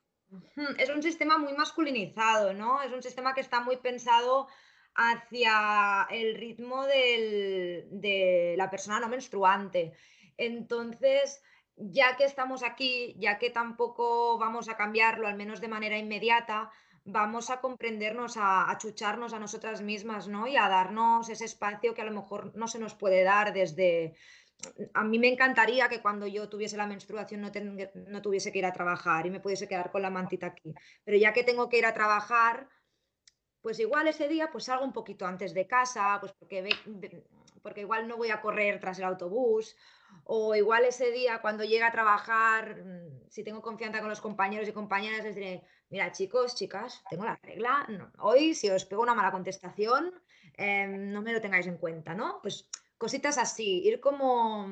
Es 0.77 0.89
un 0.89 1.03
sistema 1.03 1.37
muy 1.37 1.53
masculinizado, 1.53 2.53
¿no? 2.53 2.81
Es 2.81 2.91
un 2.91 3.03
sistema 3.03 3.33
que 3.33 3.41
está 3.41 3.59
muy 3.59 3.77
pensado 3.77 4.47
hacia 4.95 6.07
el 6.09 6.35
ritmo 6.35 6.85
de 6.85 8.55
la 8.57 8.69
persona 8.69 8.99
no 8.99 9.09
menstruante. 9.09 9.93
Entonces, 10.37 11.41
ya 11.75 12.15
que 12.17 12.25
estamos 12.25 12.63
aquí, 12.63 13.15
ya 13.17 13.37
que 13.37 13.49
tampoco 13.49 14.37
vamos 14.37 14.69
a 14.69 14.77
cambiarlo, 14.77 15.27
al 15.27 15.35
menos 15.35 15.61
de 15.61 15.67
manera 15.67 15.97
inmediata, 15.97 16.69
vamos 17.05 17.49
a 17.49 17.59
comprendernos, 17.59 18.35
a, 18.37 18.75
chucharnos 18.79 19.33
a 19.33 19.39
nosotras 19.39 19.81
mismas, 19.81 20.27
¿no? 20.27 20.47
Y 20.47 20.55
a 20.55 20.69
darnos 20.69 21.29
ese 21.29 21.45
espacio 21.45 21.93
que 21.93 22.01
a 22.01 22.05
lo 22.05 22.11
mejor 22.11 22.55
no 22.55 22.67
se 22.67 22.79
nos 22.79 22.95
puede 22.95 23.23
dar 23.23 23.53
desde... 23.53 24.15
A 24.93 25.03
mí 25.03 25.19
me 25.19 25.27
encantaría 25.27 25.89
que 25.89 26.01
cuando 26.01 26.25
yo 26.25 26.47
tuviese 26.47 26.77
la 26.77 26.87
menstruación 26.87 27.41
no, 27.41 27.51
no 28.07 28.21
tuviese 28.21 28.51
que 28.51 28.59
ir 28.59 28.65
a 28.65 28.71
trabajar 28.71 29.25
y 29.25 29.31
me 29.31 29.41
pudiese 29.41 29.67
quedar 29.67 29.91
con 29.91 30.01
la 30.01 30.09
mantita 30.09 30.47
aquí. 30.47 30.73
Pero 31.03 31.17
ya 31.17 31.33
que 31.33 31.43
tengo 31.43 31.67
que 31.67 31.79
ir 31.79 31.85
a 31.85 31.93
trabajar, 31.93 32.69
pues 33.61 33.79
igual 33.79 34.07
ese 34.07 34.29
día 34.29 34.49
pues 34.51 34.65
salgo 34.65 34.85
un 34.85 34.93
poquito 34.93 35.25
antes 35.25 35.53
de 35.53 35.67
casa, 35.67 36.17
pues 36.21 36.31
porque, 36.31 36.77
porque 37.61 37.81
igual 37.81 38.07
no 38.07 38.15
voy 38.15 38.29
a 38.29 38.39
correr 38.39 38.79
tras 38.79 38.99
el 38.99 39.05
autobús 39.05 39.75
o 40.25 40.55
igual 40.55 40.85
ese 40.85 41.11
día 41.11 41.41
cuando 41.41 41.63
llegue 41.63 41.83
a 41.83 41.91
trabajar, 41.91 42.77
mm, 42.83 43.29
si 43.29 43.43
tengo 43.43 43.61
confianza 43.61 43.99
con 43.99 44.09
los 44.09 44.21
compañeros 44.21 44.67
y 44.67 44.73
compañeras, 44.73 45.23
les 45.23 45.35
diré, 45.35 45.63
mira 45.89 46.11
chicos, 46.11 46.55
chicas, 46.55 47.03
tengo 47.09 47.25
la 47.25 47.39
regla, 47.43 47.87
hoy 48.19 48.53
si 48.53 48.69
os 48.69 48.85
pego 48.85 49.01
una 49.01 49.15
mala 49.15 49.31
contestación, 49.31 50.13
em, 50.55 51.11
no 51.11 51.21
me 51.21 51.33
lo 51.33 51.41
tengáis 51.41 51.67
en 51.67 51.77
cuenta, 51.77 52.13
¿no? 52.13 52.39
Pues 52.41 52.69
cositas 52.97 53.37
así, 53.37 53.81
ir 53.83 53.99
como 53.99 54.69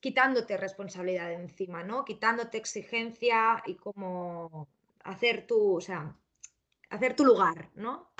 quitándote 0.00 0.56
responsabilidad 0.56 1.28
de 1.28 1.34
encima, 1.34 1.82
¿no? 1.82 2.04
Quitándote 2.04 2.58
exigencia 2.58 3.62
y 3.66 3.74
como 3.76 4.68
hacer 5.02 5.46
tu, 5.46 5.76
o 5.76 5.80
sea, 5.80 6.14
hacer 6.90 7.16
tu 7.16 7.24
lugar, 7.24 7.70
¿no? 7.74 8.10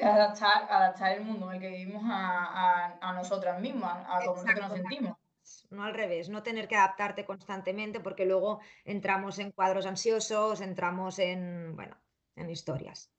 Adaptar, 0.00 0.70
adaptar 0.70 1.16
el 1.16 1.24
mundo 1.24 1.50
en 1.50 1.56
el 1.56 1.60
que 1.60 1.68
vivimos 1.68 2.02
a, 2.06 3.12
nosotras 3.14 3.60
mismas, 3.60 4.04
a 4.08 4.24
cómo 4.24 4.42
nosotros 4.42 4.60
nos 4.60 4.72
sentimos 4.72 5.17
no 5.70 5.84
al 5.84 5.94
revés, 5.94 6.28
no 6.28 6.42
tener 6.42 6.68
que 6.68 6.76
adaptarte 6.76 7.24
constantemente 7.24 8.00
porque 8.00 8.26
luego 8.26 8.60
entramos 8.84 9.38
en 9.38 9.52
cuadros 9.52 9.86
ansiosos, 9.86 10.60
entramos 10.60 11.18
en, 11.18 11.74
bueno, 11.76 11.96
en 12.36 12.50
historias. 12.50 13.10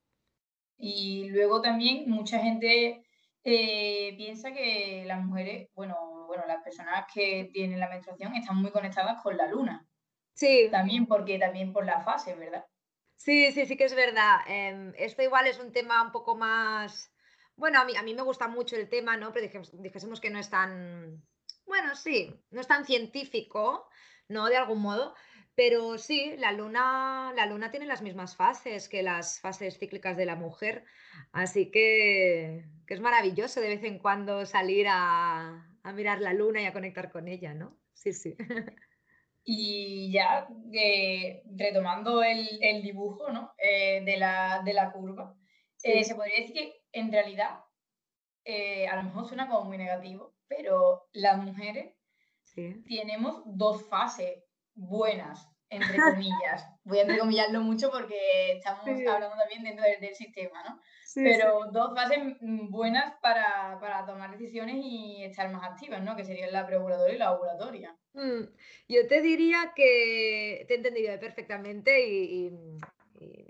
Y 0.78 1.30
luego 1.30 1.62
también 1.62 2.10
mucha 2.10 2.40
gente 2.40 3.04
eh, 3.44 4.14
piensa 4.18 4.54
que 4.54 5.04
las 5.06 5.24
mujeres, 5.24 5.70
bueno, 5.74 6.26
bueno, 6.28 6.46
las 6.48 6.64
personas 6.64 7.06
que 7.14 7.50
tienen 7.52 7.80
la 7.80 7.90
menstruación 7.90 8.36
están 8.36 8.58
muy 8.58 8.72
conectadas 8.72 9.22
con 9.22 9.36
la 9.36 9.48
luna. 9.48 9.88
Sí. 10.34 10.70
También 10.72 11.06
porque 11.06 11.38
también 11.38 11.74
por 11.74 11.86
la 11.86 12.02
fase, 12.02 12.36
¿verdad? 12.36 12.66
Sí, 13.16 13.52
sí, 13.52 13.66
sí 13.66 13.76
que 13.76 13.84
es 13.84 13.96
verdad. 13.96 14.38
Em, 14.48 14.94
esto 14.98 15.22
igual 15.22 15.48
es 15.48 15.60
un 15.60 15.74
tema 15.74 16.02
un 16.02 16.12
poco 16.12 16.38
más... 16.38 17.12
Bueno, 17.58 17.82
a 17.82 17.86
mí, 17.86 17.94
a 17.98 18.04
mí 18.04 18.14
me 18.14 18.22
gusta 18.22 18.48
mucho 18.48 18.78
el 18.78 18.88
tema, 18.88 19.18
¿no? 19.18 19.34
Pero 19.34 19.52
dijésemos 19.74 20.22
que 20.22 20.30
no 20.30 20.40
es 20.40 20.50
tan 20.50 21.22
bueno, 21.70 21.96
sí, 21.96 22.36
no 22.52 22.60
es 22.60 22.68
tan 22.68 22.84
científico, 22.84 23.88
¿no? 24.28 24.48
De 24.48 24.58
algún 24.58 24.82
modo, 24.82 25.16
Pero 25.56 25.98
sí, 25.98 26.36
la 26.38 26.54
luna, 26.54 27.34
la 27.36 27.46
luna 27.46 27.70
tiene 27.70 27.86
las 27.86 28.02
mismas 28.02 28.36
fases 28.36 28.88
que 28.88 29.04
las 29.04 29.42
fases 29.42 29.78
cíclicas 29.78 30.16
de 30.16 30.26
la 30.26 30.36
mujer, 30.36 30.86
así 31.34 31.70
que, 31.70 32.66
es 32.88 33.00
maravilloso 33.02 33.60
de 33.62 33.68
vez 33.68 33.84
en 33.84 34.00
cuando 34.00 34.46
salir 34.46 34.88
a, 34.90 35.66
mirar 35.94 36.22
la 36.22 36.34
luna 36.34 36.62
y 36.62 36.66
a 36.66 36.74
conectar 36.74 37.12
con 37.12 37.28
ella, 37.28 37.54
¿no? 37.54 37.78
Sí, 37.94 38.14
sí. 38.14 38.36
Y 39.52 40.12
ya 40.12 40.48
eh, 40.74 41.42
retomando 41.56 42.22
el, 42.22 42.48
dibujo 42.84 43.32
¿no? 43.32 43.54
Eh, 43.58 44.02
de, 44.06 44.18
la, 44.18 44.92
curva, 44.94 45.36
eh, 45.82 46.04
se 46.04 46.14
podría 46.14 46.42
decir 46.42 46.54
que 46.54 46.82
en 46.92 47.12
realidad 47.12 47.64
a 48.92 48.96
lo 48.98 49.04
mejor 49.04 49.26
suena 49.26 49.48
como 49.48 49.66
muy 49.66 49.78
negativo, 49.78 50.36
pero 50.50 51.08
las 51.14 51.38
mujeres 51.38 51.94
tenemos 52.88 53.42
dos 53.46 53.88
fases 53.88 54.44
buenas, 54.74 55.48
entre 55.70 55.98
comillas. 55.98 56.66
Voy 56.84 57.00
a 57.00 57.02
entrecomillarlo 57.04 57.62
mucho 57.62 57.92
porque 57.92 58.54
estamos 58.54 58.86
hablando 58.88 59.36
también 59.38 59.64
dentro 59.64 59.86
del, 59.86 60.16
sistema, 60.16 60.64
¿no? 60.64 60.82
Pero 61.16 61.66
dos 61.72 61.94
fases 61.96 62.20
buenas 62.42 63.14
para, 63.22 63.78
tomar 64.06 64.32
decisiones 64.32 64.78
y 64.80 65.24
estar 65.24 65.50
más 65.52 65.64
activas, 65.64 66.02
¿no? 66.02 66.16
Que 66.16 66.26
serían 66.26 66.52
la 66.52 66.66
preovuladora 66.66 67.14
y 67.14 67.18
la 67.18 67.32
ovulatoria. 67.32 67.96
Mm, 68.14 68.44
yo 68.88 69.08
te 69.08 69.22
diría 69.22 69.74
que 69.76 70.66
te 70.68 70.74
he 70.74 70.78
entendido 70.78 71.20
perfectamente 71.20 72.06
y, 72.08 72.52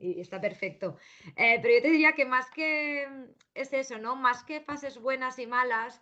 está 0.02 0.42
perfecto. 0.42 0.98
Eh, 1.36 1.60
pero 1.62 1.76
yo 1.76 1.82
te 1.82 1.92
diría 1.92 2.14
que 2.14 2.26
más 2.26 2.50
que 2.50 3.08
es 3.54 3.72
eso, 3.72 3.98
¿no? 4.00 4.16
Más 4.16 4.44
que 4.44 4.62
fases 4.62 5.00
buenas 5.00 5.38
y 5.38 5.46
malas, 5.48 6.02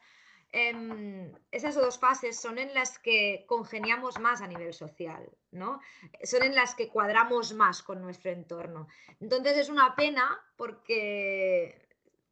Em, 0.52 1.32
esas 1.52 1.76
dos 1.76 2.00
fases 2.00 2.40
son 2.40 2.58
en 2.58 2.74
las 2.74 3.00
que 3.00 3.46
congeniamos 3.48 4.18
más 4.20 4.42
a 4.42 4.48
nivel 4.48 4.74
social, 4.74 5.30
¿no? 5.52 5.82
Son 6.24 6.42
en 6.42 6.56
las 6.56 6.74
que 6.74 6.88
cuadramos 6.88 7.54
más 7.54 7.84
con 7.84 8.02
nuestro 8.02 8.32
entorno. 8.32 8.88
Entonces 9.20 9.58
es 9.58 9.70
una 9.70 9.96
pena 9.96 10.40
porque 10.56 11.88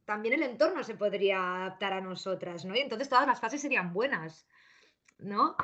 también 0.06 0.36
el 0.36 0.43
entorno 0.43 0.84
se 0.84 0.95
podría 0.95 1.58
adaptar 1.58 1.93
a 1.93 2.01
nosotras, 2.01 2.63
¿no? 2.63 2.75
Y 2.75 2.80
entonces 2.80 3.10
todas 3.10 3.28
las 3.28 3.41
fases 3.41 3.62
serían 3.62 3.91
buenas, 3.91 4.47
¿no? 5.17 5.58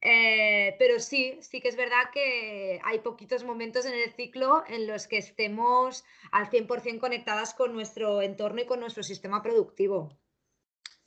Eh, 0.00 0.76
pero 0.78 1.00
sí, 1.00 1.38
sí 1.40 1.60
que 1.60 1.68
es 1.68 1.76
verdad 1.76 2.10
que 2.12 2.80
hay 2.84 3.00
poquitos 3.00 3.42
momentos 3.42 3.86
en 3.86 3.94
el 3.94 4.12
ciclo 4.12 4.62
en 4.68 4.86
los 4.86 5.08
que 5.08 5.18
estemos 5.18 6.04
al 6.30 6.48
100% 6.50 7.00
conectadas 7.00 7.54
con 7.54 7.72
nuestro 7.72 8.22
entorno 8.22 8.60
y 8.60 8.66
con 8.66 8.78
nuestro 8.78 9.02
sistema 9.02 9.42
productivo. 9.42 10.16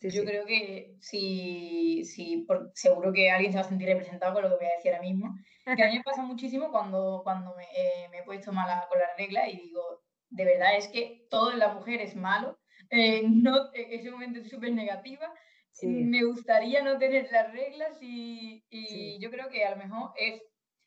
Yo 0.01 0.23
creo 0.23 0.45
que 0.45 0.95
sí, 0.99 2.03
sí 2.05 2.47
seguro 2.73 3.11
que 3.11 3.29
alguien 3.29 3.51
se 3.51 3.57
va 3.57 3.65
a 3.65 3.67
sentir 3.67 3.87
representado 3.87 4.33
con 4.33 4.43
lo 4.43 4.49
que 4.49 4.55
voy 4.55 4.65
a 4.65 4.77
decir 4.77 4.93
ahora 4.93 5.03
mismo. 5.03 5.35
Que 5.65 5.83
a 5.83 5.87
mí 5.87 5.97
me 5.97 6.03
pasa 6.03 6.21
muchísimo 6.23 6.71
cuando, 6.71 7.21
cuando 7.23 7.53
me, 7.55 7.63
eh, 7.63 8.07
me 8.09 8.19
he 8.19 8.23
puesto 8.23 8.51
mala 8.53 8.87
con 8.89 8.97
las 8.97 9.15
reglas 9.17 9.49
y 9.49 9.57
digo, 9.57 9.81
de 10.29 10.45
verdad 10.45 10.77
es 10.77 10.87
que 10.87 11.27
todo 11.29 11.51
en 11.51 11.59
la 11.59 11.73
mujer 11.73 12.01
es 12.01 12.15
malo. 12.15 12.57
Eh, 12.89 13.23
no, 13.27 13.73
e, 13.73 13.95
ese 13.95 14.09
momento 14.09 14.39
es 14.39 14.49
súper 14.49 14.71
negativa. 14.71 15.33
Me 15.81 16.23
gustaría 16.25 16.83
no 16.83 16.97
tener 16.97 17.29
las 17.31 17.53
reglas 17.53 17.97
y, 18.01 18.65
y 18.69 19.17
yo 19.21 19.29
creo 19.29 19.49
que 19.49 19.63
a 19.63 19.71
lo 19.71 19.77
mejor 19.77 20.11
es 20.17 20.41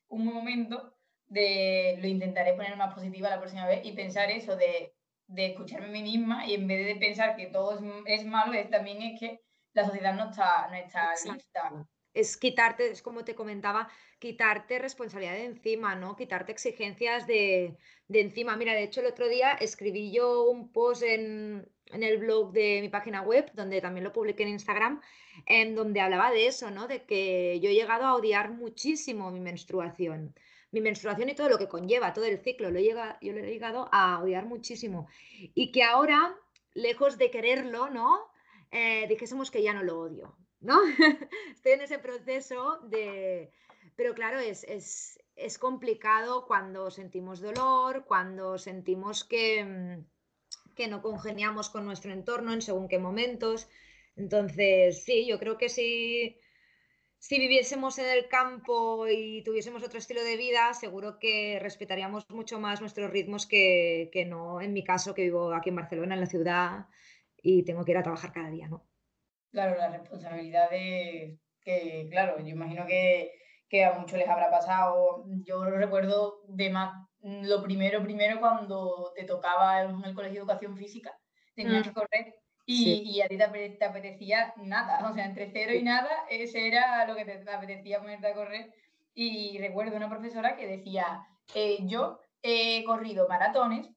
un 0.09 0.27
momento 0.27 0.97
de 1.27 1.97
lo 2.01 2.07
intentaré 2.09 2.53
poner 2.53 2.77
más 2.77 2.93
positiva 2.93 3.31
la 3.31 3.39
próxima 3.39 3.67
vez 3.67 3.81
y 3.85 3.93
pensar 3.93 4.31
eso 4.31 4.57
de 4.57 4.95
de 5.33 5.47
escucharme 5.47 5.89
a 5.89 5.91
mí 5.91 6.03
misma 6.03 6.47
y 6.47 6.55
en 6.55 6.67
vez 6.67 6.87
de 6.87 6.97
pensar 6.97 7.37
que 7.37 7.47
todo 7.47 7.79
es, 8.07 8.25
malo, 8.25 8.53
es 8.53 8.71
también 8.71 9.03
es 9.03 9.19
que 9.19 9.41
la 9.73 9.87
sociedad 9.87 10.15
no 10.15 10.31
está, 10.31 10.69
no 10.69 10.77
está 10.77 11.13
lista. 11.13 11.87
Es 12.15 12.37
quitarte, 12.37 12.91
es 12.91 13.01
como 13.01 13.25
te 13.25 13.35
comentaba, 13.35 13.89
quitarte 14.19 14.79
responsabilidad 14.79 15.33
de 15.33 15.47
encima, 15.47 15.95
¿no? 15.95 16.15
Quitarte 16.15 16.53
exigencias 16.53 17.27
de, 17.27 17.79
encima. 18.09 18.55
Mira, 18.57 18.75
de 18.75 18.83
hecho 18.83 19.01
el 19.01 19.07
otro 19.07 19.29
día 19.29 19.53
escribí 19.53 20.13
yo 20.13 20.45
un 20.45 20.71
post 20.73 21.03
en, 21.05 21.67
en 21.87 22.03
el 22.03 22.19
blog 22.19 22.53
de 22.53 22.81
mi 22.83 22.91
página 22.91 23.23
web, 23.23 23.51
donde 23.55 23.81
también 23.81 24.05
lo 24.05 24.13
publiqué 24.13 24.43
en 24.43 24.51
Instagram, 24.51 25.01
en 25.47 25.75
donde 25.75 26.01
hablaba 26.01 26.31
de 26.31 26.47
eso, 26.47 26.71
¿no? 26.71 26.87
De 26.87 27.05
que 27.05 27.59
yo 27.61 27.71
he 27.71 27.75
llegado 27.75 28.05
a 28.05 28.15
odiar 28.15 28.51
muchísimo 28.51 29.31
mi 29.31 29.41
menstruación 29.41 30.35
mi 30.73 30.81
menstruación 30.81 31.29
y 31.29 31.35
todo 31.35 31.51
lo 31.51 31.59
que 31.59 31.69
conlleva, 31.69 32.15
todo 32.15 32.25
el 32.25 32.39
ciclo, 32.39 32.71
lo 32.71 32.81
yo 32.81 32.95
lo 32.95 33.41
he 33.41 33.53
llegado 33.53 33.89
a 33.93 34.21
odiar 34.21 34.47
muchísimo. 34.47 35.07
Y 35.55 35.71
que 35.71 35.85
ahora, 35.85 36.35
lejos 36.75 37.19
de 37.19 37.31
quererlo, 37.31 37.91
¿no? 37.91 38.33
Eh, 38.71 39.07
dijésemos 39.07 39.51
que 39.51 39.63
ya 39.63 39.75
no 39.75 39.83
lo 39.83 40.01
odio, 40.01 40.35
¿no? 40.61 40.81
Estoy 41.55 41.73
en 41.73 41.83
ese 41.83 41.99
proceso 41.99 42.81
de... 42.89 43.53
Pero 43.97 44.15
claro, 44.15 44.39
es, 44.39 44.65
es, 44.65 45.59
complicado 45.59 46.47
cuando 46.47 46.91
sentimos 46.91 47.41
dolor, 47.41 48.07
cuando 48.07 48.57
sentimos 48.57 49.25
que, 49.25 49.99
que 50.75 50.89
no 50.89 51.03
congeniamos 51.03 51.69
con 51.69 51.85
nuestro 51.85 52.13
entorno 52.13 52.55
en 52.55 52.63
según 52.63 52.89
qué 52.89 52.99
momentos. 52.99 53.69
Entonces, 54.17 55.05
sí, 55.05 55.27
yo 55.27 55.39
creo 55.39 55.59
que 55.59 55.69
sí 55.69 56.39
si 57.23 57.39
viviésemos 57.39 58.01
en 58.01 58.11
el 58.11 58.27
campo 58.27 59.07
y 59.07 59.45
tuviésemos 59.45 59.85
otro 59.85 60.01
estilo 60.01 60.25
de 60.25 60.37
vida, 60.37 60.75
seguro 60.75 61.21
que 61.21 61.61
respetaríamos 61.63 62.29
mucho 62.31 62.59
más 62.59 62.81
nuestros 62.81 63.13
ritmos 63.13 63.47
que, 63.47 64.11
no 64.27 64.61
en 64.61 64.73
mi 64.73 64.83
caso, 64.83 65.15
que 65.15 65.23
vivo 65.23 65.55
aquí 65.55 65.69
en 65.69 65.77
Barcelona, 65.77 66.15
en 66.15 66.21
la 66.21 66.27
ciudad, 66.27 66.87
y 67.37 67.63
tengo 67.63 67.85
que 67.85 67.93
ir 67.93 67.99
a 67.99 68.03
trabajar 68.03 68.33
cada 68.33 68.51
día, 68.51 68.67
¿no? 68.67 68.89
Claro, 69.53 69.79
la 69.79 69.91
responsabilidad 69.91 70.69
de 70.69 71.39
que, 71.61 72.09
claro, 72.11 72.41
yo 72.41 72.49
imagino 72.49 72.87
que, 72.87 73.31
a 73.85 73.97
muchos 74.01 74.19
les 74.19 74.29
habrá 74.29 74.51
pasado. 74.51 75.25
Yo 75.45 75.65
lo 75.65 75.77
recuerdo 75.77 76.43
de 76.49 76.71
más, 76.71 77.07
lo 77.21 77.63
primero, 77.63 78.03
primero 78.03 78.41
cuando 78.41 79.13
te 79.15 79.23
tocaba 79.23 79.83
en 79.83 80.05
el 80.05 80.15
colegio 80.15 80.41
de 80.41 80.53
educación 80.53 80.77
física, 80.77 81.17
tenías 81.55 81.87
mm. 81.87 81.89
que 81.89 81.95
correr 81.95 82.42
y, 82.65 83.21
a 83.21 83.29
ti 83.29 83.37
te, 83.37 83.85
apetecía 83.85 84.55
nada, 84.57 85.09
o 85.09 85.15
sea, 85.15 85.25
entre 85.25 85.51
cero 85.53 85.73
y 85.75 85.83
nada, 85.83 86.11
ese 86.31 86.69
era 86.69 87.07
lo 87.07 87.17
que 87.17 87.25
te 87.25 87.51
apetecía 87.51 88.01
ponerte 88.01 88.29
a 88.29 88.35
correr. 88.35 88.73
Y 89.15 89.59
recuerdo 89.59 89.97
una 89.97 90.09
profesora 90.09 90.57
que 90.57 90.67
decía, 90.67 91.27
eh, 91.55 91.79
yo 91.83 92.21
he 92.43 92.85
corrido 92.85 93.29
maratones 93.29 93.89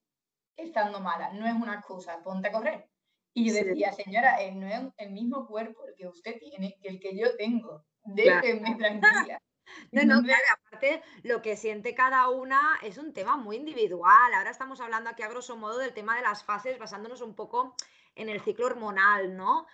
estando 0.58 1.00
mala, 1.00 1.32
no 1.34 1.46
es 1.46 1.54
una 1.54 1.76
excusa, 1.76 2.22
ponte 2.24 2.48
a 2.48 2.52
correr. 2.52 2.90
Y 3.34 3.48
yo 3.48 3.54
decía, 3.54 3.92
señora, 3.92 4.42
eh, 4.42 4.54
no 4.54 4.68
es 4.68 4.82
el 4.98 5.12
mismo 5.12 5.46
cuerpo 5.46 5.86
el 5.86 5.96
que 5.96 6.08
usted 6.08 6.40
tiene 6.40 6.78
que 6.82 6.88
el 6.88 7.00
que 7.00 7.18
yo 7.18 7.36
tengo, 7.36 7.86
déjeme 8.04 8.76
tranquila. 8.76 9.40
No, 9.92 10.04
no, 10.04 10.22
claro, 10.22 10.44
aparte 10.54 11.02
lo 11.24 11.42
que 11.42 11.58
siente 11.58 11.96
cada 11.96 12.30
una 12.30 12.78
es 12.84 13.00
un 13.00 13.14
tema 13.14 13.36
muy 13.36 13.56
individual. 13.56 14.34
Ahora 14.36 14.52
estamos 14.52 14.80
hablando 14.80 15.10
aquí 15.10 15.24
a 15.24 15.28
grosso 15.28 15.58
modo 15.58 15.80
del 15.80 15.92
tema 15.94 16.16
de 16.16 16.22
las 16.22 16.44
fases, 16.44 16.78
basándonos 16.78 17.22
un 17.22 17.34
poco 17.34 17.76
en 18.16 18.30
el 18.30 18.42
ciclo 18.42 18.66
hormonal, 18.66 19.36
¿no? 19.36 19.66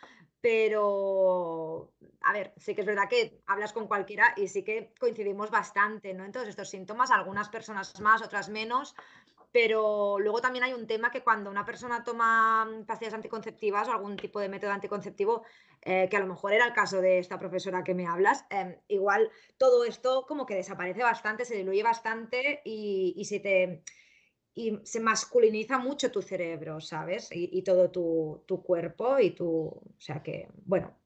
Pero, 0.41 1.91
a 2.23 2.33
ver, 2.33 2.53
sí 2.57 2.73
que 2.73 2.81
es 2.81 2.87
verdad 2.87 3.07
que 3.07 3.41
hablas 3.45 3.73
con 3.73 3.87
cualquiera 3.87 4.33
y 4.35 4.47
sí 4.47 4.63
que 4.63 4.93
coincidimos 4.99 5.51
bastante, 5.51 6.13
¿no? 6.13 6.25
En 6.25 6.31
todos 6.31 6.47
estos 6.47 6.69
síntomas, 6.69 7.11
algunas 7.11 7.49
personas 7.49 7.99
más, 8.01 8.23
otras 8.23 8.49
menos, 8.49 8.95
pero 9.51 10.17
luego 10.19 10.41
también 10.41 10.63
hay 10.63 10.73
un 10.73 10.87
tema 10.87 11.11
que 11.11 11.21
cuando 11.23 11.49
una 11.49 11.65
persona 11.65 12.03
toma 12.03 12.67
pastillas 12.87 13.13
anticonceptivas 13.13 13.87
o 13.87 13.91
algún 13.91 14.15
tipo 14.15 14.39
de 14.39 14.49
método 14.49 14.71
anticonceptivo, 14.71 15.43
eh, 15.81 16.07
que 16.09 16.17
a 16.17 16.21
lo 16.21 16.27
mejor 16.27 16.53
era 16.53 16.65
el 16.65 16.73
caso 16.73 17.01
de 17.01 17.19
esta 17.19 17.37
profesora 17.37 17.83
que 17.83 17.93
me 17.93 18.07
hablas, 18.07 18.45
em, 18.49 18.77
igual 18.87 19.29
todo 19.57 19.83
esto 19.83 20.25
como 20.25 20.45
que 20.45 20.55
desaparece 20.55 21.03
bastante, 21.03 21.45
se 21.45 21.55
diluye 21.55 21.83
bastante 21.83 22.61
y, 22.63 23.13
y 23.17 23.25
se 23.25 23.39
te 23.39 23.83
y 24.53 24.79
se 24.83 24.99
masculiniza 24.99 25.77
mucho 25.77 26.11
tu 26.11 26.21
cerebro, 26.21 26.81
¿sabes? 26.81 27.29
Y, 27.31 27.61
todo 27.63 27.89
tu, 27.89 28.63
cuerpo 28.63 29.19
y 29.19 29.31
tu... 29.31 29.47
O 29.47 29.95
sea 29.97 30.21
que, 30.21 30.49
bueno. 30.65 30.97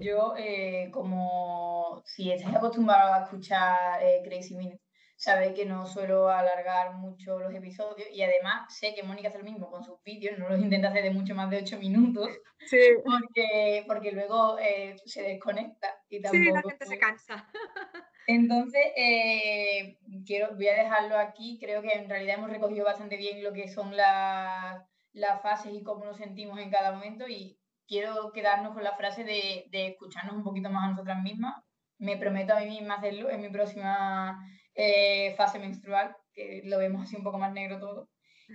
Yo, 0.00 0.34
eh, 0.36 0.90
como 0.92 2.02
si 2.04 2.30
estás 2.30 2.54
acostumbrado 2.54 3.14
a 3.14 3.24
escuchar 3.24 4.02
eh, 4.02 4.20
Crazy 4.22 4.54
Minutes, 4.54 4.82
sabéis 5.16 5.54
que 5.54 5.64
no 5.64 5.86
suelo 5.86 6.28
alargar 6.28 6.94
mucho 6.94 7.38
los 7.38 7.54
episodios 7.54 8.08
y 8.12 8.22
además 8.22 8.74
sé 8.74 8.94
que 8.94 9.02
Mónica 9.02 9.28
hace 9.28 9.38
lo 9.38 9.44
mismo 9.44 9.70
con 9.70 9.82
sus 9.82 10.02
vídeos, 10.02 10.38
no 10.38 10.48
los 10.48 10.60
intenta 10.60 10.88
hacer 10.88 11.04
de 11.04 11.10
mucho 11.10 11.34
más 11.34 11.48
de 11.48 11.58
8 11.58 11.78
minutos, 11.78 12.28
sí. 12.66 12.80
porque, 13.02 13.84
porque 13.86 14.12
luego 14.12 14.58
eh, 14.58 14.96
se 15.06 15.22
desconecta 15.22 15.88
y 16.10 16.20
tampoco... 16.20 16.44
Sí, 16.44 16.50
la 16.50 16.62
gente 16.62 16.86
se 16.86 16.98
cansa. 16.98 17.48
Entonces, 18.34 18.80
eh, 18.96 19.98
quiero, 20.26 20.54
voy 20.54 20.68
a 20.68 20.74
dejarlo 20.74 21.18
aquí. 21.18 21.58
Creo 21.60 21.82
que 21.82 21.92
en 21.92 22.08
realidad 22.08 22.36
hemos 22.38 22.50
recogido 22.50 22.84
bastante 22.84 23.16
bien 23.16 23.42
lo 23.44 23.52
que 23.52 23.68
son 23.68 23.96
las, 23.96 24.82
fases 25.42 25.74
y 25.74 25.82
cómo 25.82 26.04
nos 26.04 26.16
sentimos 26.16 26.58
en 26.58 26.70
cada 26.70 26.92
momento. 26.92 27.28
Y 27.28 27.58
quiero 27.86 28.32
quedarnos 28.32 28.72
con 28.72 28.84
la 28.84 28.96
frase 28.96 29.24
de, 29.24 29.66
escucharnos 29.72 30.36
un 30.36 30.44
poquito 30.44 30.70
más 30.70 30.84
a 30.84 30.90
nosotras 30.92 31.22
mismas. 31.22 31.62
Me 31.98 32.16
prometo 32.16 32.54
a 32.54 32.60
mí 32.60 32.66
misma 32.66 32.94
hacerlo 32.94 33.30
en 33.30 33.42
mi 33.42 33.50
próxima 33.50 34.38
eh, 34.74 35.34
fase 35.36 35.58
menstrual, 35.58 36.16
que 36.32 36.62
lo 36.64 36.78
vemos 36.78 37.02
así 37.02 37.16
un 37.16 37.24
poco 37.24 37.38
más 37.38 37.52
negro 37.52 37.78
todo. 37.78 38.08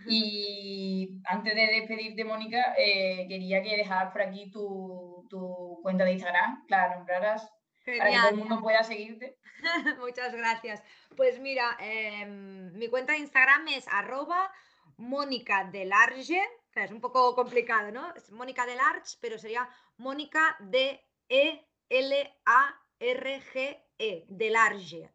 Y 0.10 1.22
antes 1.26 1.56
de 1.56 1.68
despedirte, 1.68 2.24
Mónica, 2.24 2.76
eh, 2.78 3.26
quería 3.28 3.64
que 3.64 3.78
dejaras 3.78 4.12
por 4.12 4.22
aquí 4.22 4.52
tu, 4.52 5.26
tu 5.30 5.80
cuenta 5.82 6.04
de 6.04 6.14
Instagram, 6.14 6.66
la 6.68 6.96
nombraras 6.96 7.57
para 7.98 8.10
que 8.10 8.18
todo 8.18 8.30
el 8.30 8.36
mundo 8.36 8.62
pueda 8.62 8.84
seguirte. 8.84 9.38
Muchas 10.00 10.36
gracias. 10.36 10.84
Pues 11.16 11.40
mira, 11.40 11.78
em, 11.80 12.74
mi 12.74 12.88
cuenta 12.90 13.14
de 13.14 13.20
Instagram 13.20 13.68
es 13.70 13.88
arroba 13.88 14.52
Mónica 14.98 15.70
Delarge, 15.72 16.42
es 16.76 16.92
un 16.92 17.02
poco 17.02 17.34
complicado, 17.36 17.92
¿no? 17.92 18.14
Es 18.16 18.32
Mónica 18.32 18.66
Delarge, 18.66 19.18
pero 19.22 19.38
sería 19.38 19.70
Mónica 19.98 20.56
D 20.60 21.04
E 21.30 21.66
L 21.90 22.36
A 22.46 22.82
R 23.00 23.42
G 23.42 23.84
E, 23.98 24.26
Delarge. 24.28 25.12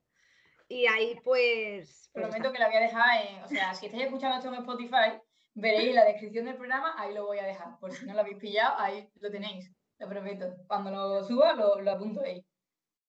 Y 0.69 0.87
ahí 0.87 1.21
pues, 1.23 2.11
pues 2.13 2.27
Prometo 2.27 2.53
que 2.53 2.59
la 2.59 2.69
voy 2.69 2.77
a 2.77 2.81
dejar 2.81 3.27
en, 3.27 3.45
o 3.45 3.49
sea, 3.49 3.75
si 3.75 3.87
estáis 3.87 4.05
escuchando 4.05 4.37
esto 4.39 4.49
en 4.49 4.61
Spotify, 4.61 5.21
veréis 5.55 5.95
la 5.95 6.05
descripción 6.05 6.47
del 6.47 6.57
programa, 6.57 6.95
ahí 6.97 7.13
lo 7.13 7.27
voy 7.27 7.39
a 7.39 7.47
dejar. 7.47 7.79
Por 7.79 7.93
si 7.93 8.07
no 8.07 8.15
lo 8.15 8.21
habéis 8.21 8.39
pillado, 8.39 8.79
ahí 8.79 9.09
lo 9.21 9.31
tenéis, 9.31 9.71
lo 9.99 10.09
prometo. 10.09 10.55
Cuando 10.67 10.91
lo 10.91 11.23
suba, 11.25 11.53
lo, 11.53 11.81
lo 11.81 11.91
apunto 11.91 12.23
ahí. 12.23 12.45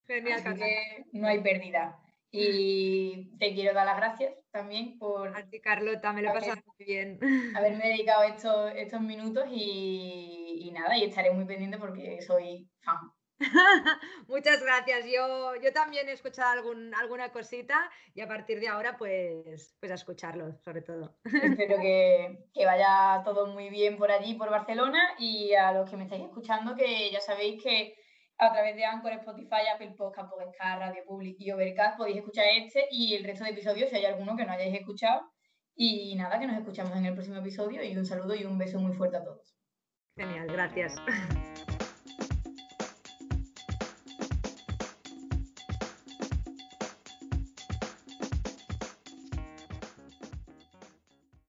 Genial, 0.07 0.41
Así 0.45 0.59
que 0.59 1.05
no 1.13 1.27
hay 1.27 1.39
pérdida. 1.39 1.99
Y 2.35 3.37
te 3.37 3.53
quiero 3.53 3.75
dar 3.75 3.85
las 3.85 3.97
gracias 3.97 4.33
también 4.49 4.97
por... 4.97 5.37
A 5.37 5.47
ti, 5.47 5.61
Carlota, 5.61 6.11
me 6.13 6.23
lo 6.23 6.31
he 6.31 6.33
pasado 6.33 6.61
muy 6.65 6.85
bien. 6.85 7.19
Haberme 7.55 7.89
dedicado 7.89 8.23
estos, 8.23 8.73
estos 8.75 9.01
minutos 9.01 9.45
y, 9.51 10.61
y 10.63 10.71
nada, 10.71 10.97
y 10.97 11.03
estaré 11.03 11.31
muy 11.31 11.45
pendiente 11.45 11.77
porque 11.77 12.19
soy 12.21 12.67
fan. 12.81 13.11
Muchas 14.27 14.63
gracias. 14.63 15.05
Yo, 15.05 15.55
yo 15.61 15.71
también 15.73 16.09
he 16.09 16.13
escuchado 16.13 16.49
algún, 16.51 16.93
alguna 16.95 17.31
cosita 17.31 17.89
y 18.13 18.21
a 18.21 18.27
partir 18.27 18.59
de 18.59 18.67
ahora, 18.67 18.97
pues, 18.97 19.75
pues 19.79 19.91
a 19.91 19.95
escucharlo, 19.95 20.57
sobre 20.63 20.81
todo. 20.81 21.15
Espero 21.25 21.77
que, 21.79 22.47
que, 22.53 22.65
vaya 22.65 23.21
todo 23.23 23.47
muy 23.47 23.69
bien 23.69 23.97
por 23.97 24.11
allí, 24.11 24.33
por 24.35 24.49
Barcelona, 24.49 24.99
y 25.19 25.53
a 25.53 25.71
los 25.71 25.89
que 25.89 25.97
me 25.97 26.03
estáis 26.03 26.23
escuchando, 26.23 26.75
que 26.75 27.11
ya 27.11 27.19
sabéis 27.19 27.61
que 27.61 27.95
a 28.43 28.51
través 28.51 28.75
de 28.75 28.85
Anchor, 28.85 29.13
Spotify, 29.13 29.67
Apple 29.73 29.93
Podcast, 29.97 30.29
Podcast, 30.29 30.79
Radio 30.79 31.03
Public 31.05 31.35
y 31.39 31.51
Overcast 31.51 31.97
podéis 31.97 32.17
escuchar 32.17 32.45
este 32.57 32.85
y 32.91 33.15
el 33.15 33.23
resto 33.23 33.43
de 33.43 33.51
episodios 33.51 33.89
si 33.89 33.95
hay 33.95 34.05
alguno 34.05 34.35
que 34.35 34.45
no 34.45 34.51
hayáis 34.51 34.75
escuchado. 34.75 35.21
Y 35.75 36.15
nada, 36.15 36.39
que 36.39 36.45
nos 36.45 36.57
escuchamos 36.57 36.95
en 36.95 37.05
el 37.05 37.13
próximo 37.13 37.37
episodio 37.37 37.83
y 37.83 37.97
un 37.97 38.05
saludo 38.05 38.35
y 38.35 38.45
un 38.45 38.57
beso 38.57 38.79
muy 38.79 38.93
fuerte 38.93 39.17
a 39.17 39.23
todos. 39.23 39.55
Genial, 40.15 40.47
gracias. 40.47 40.95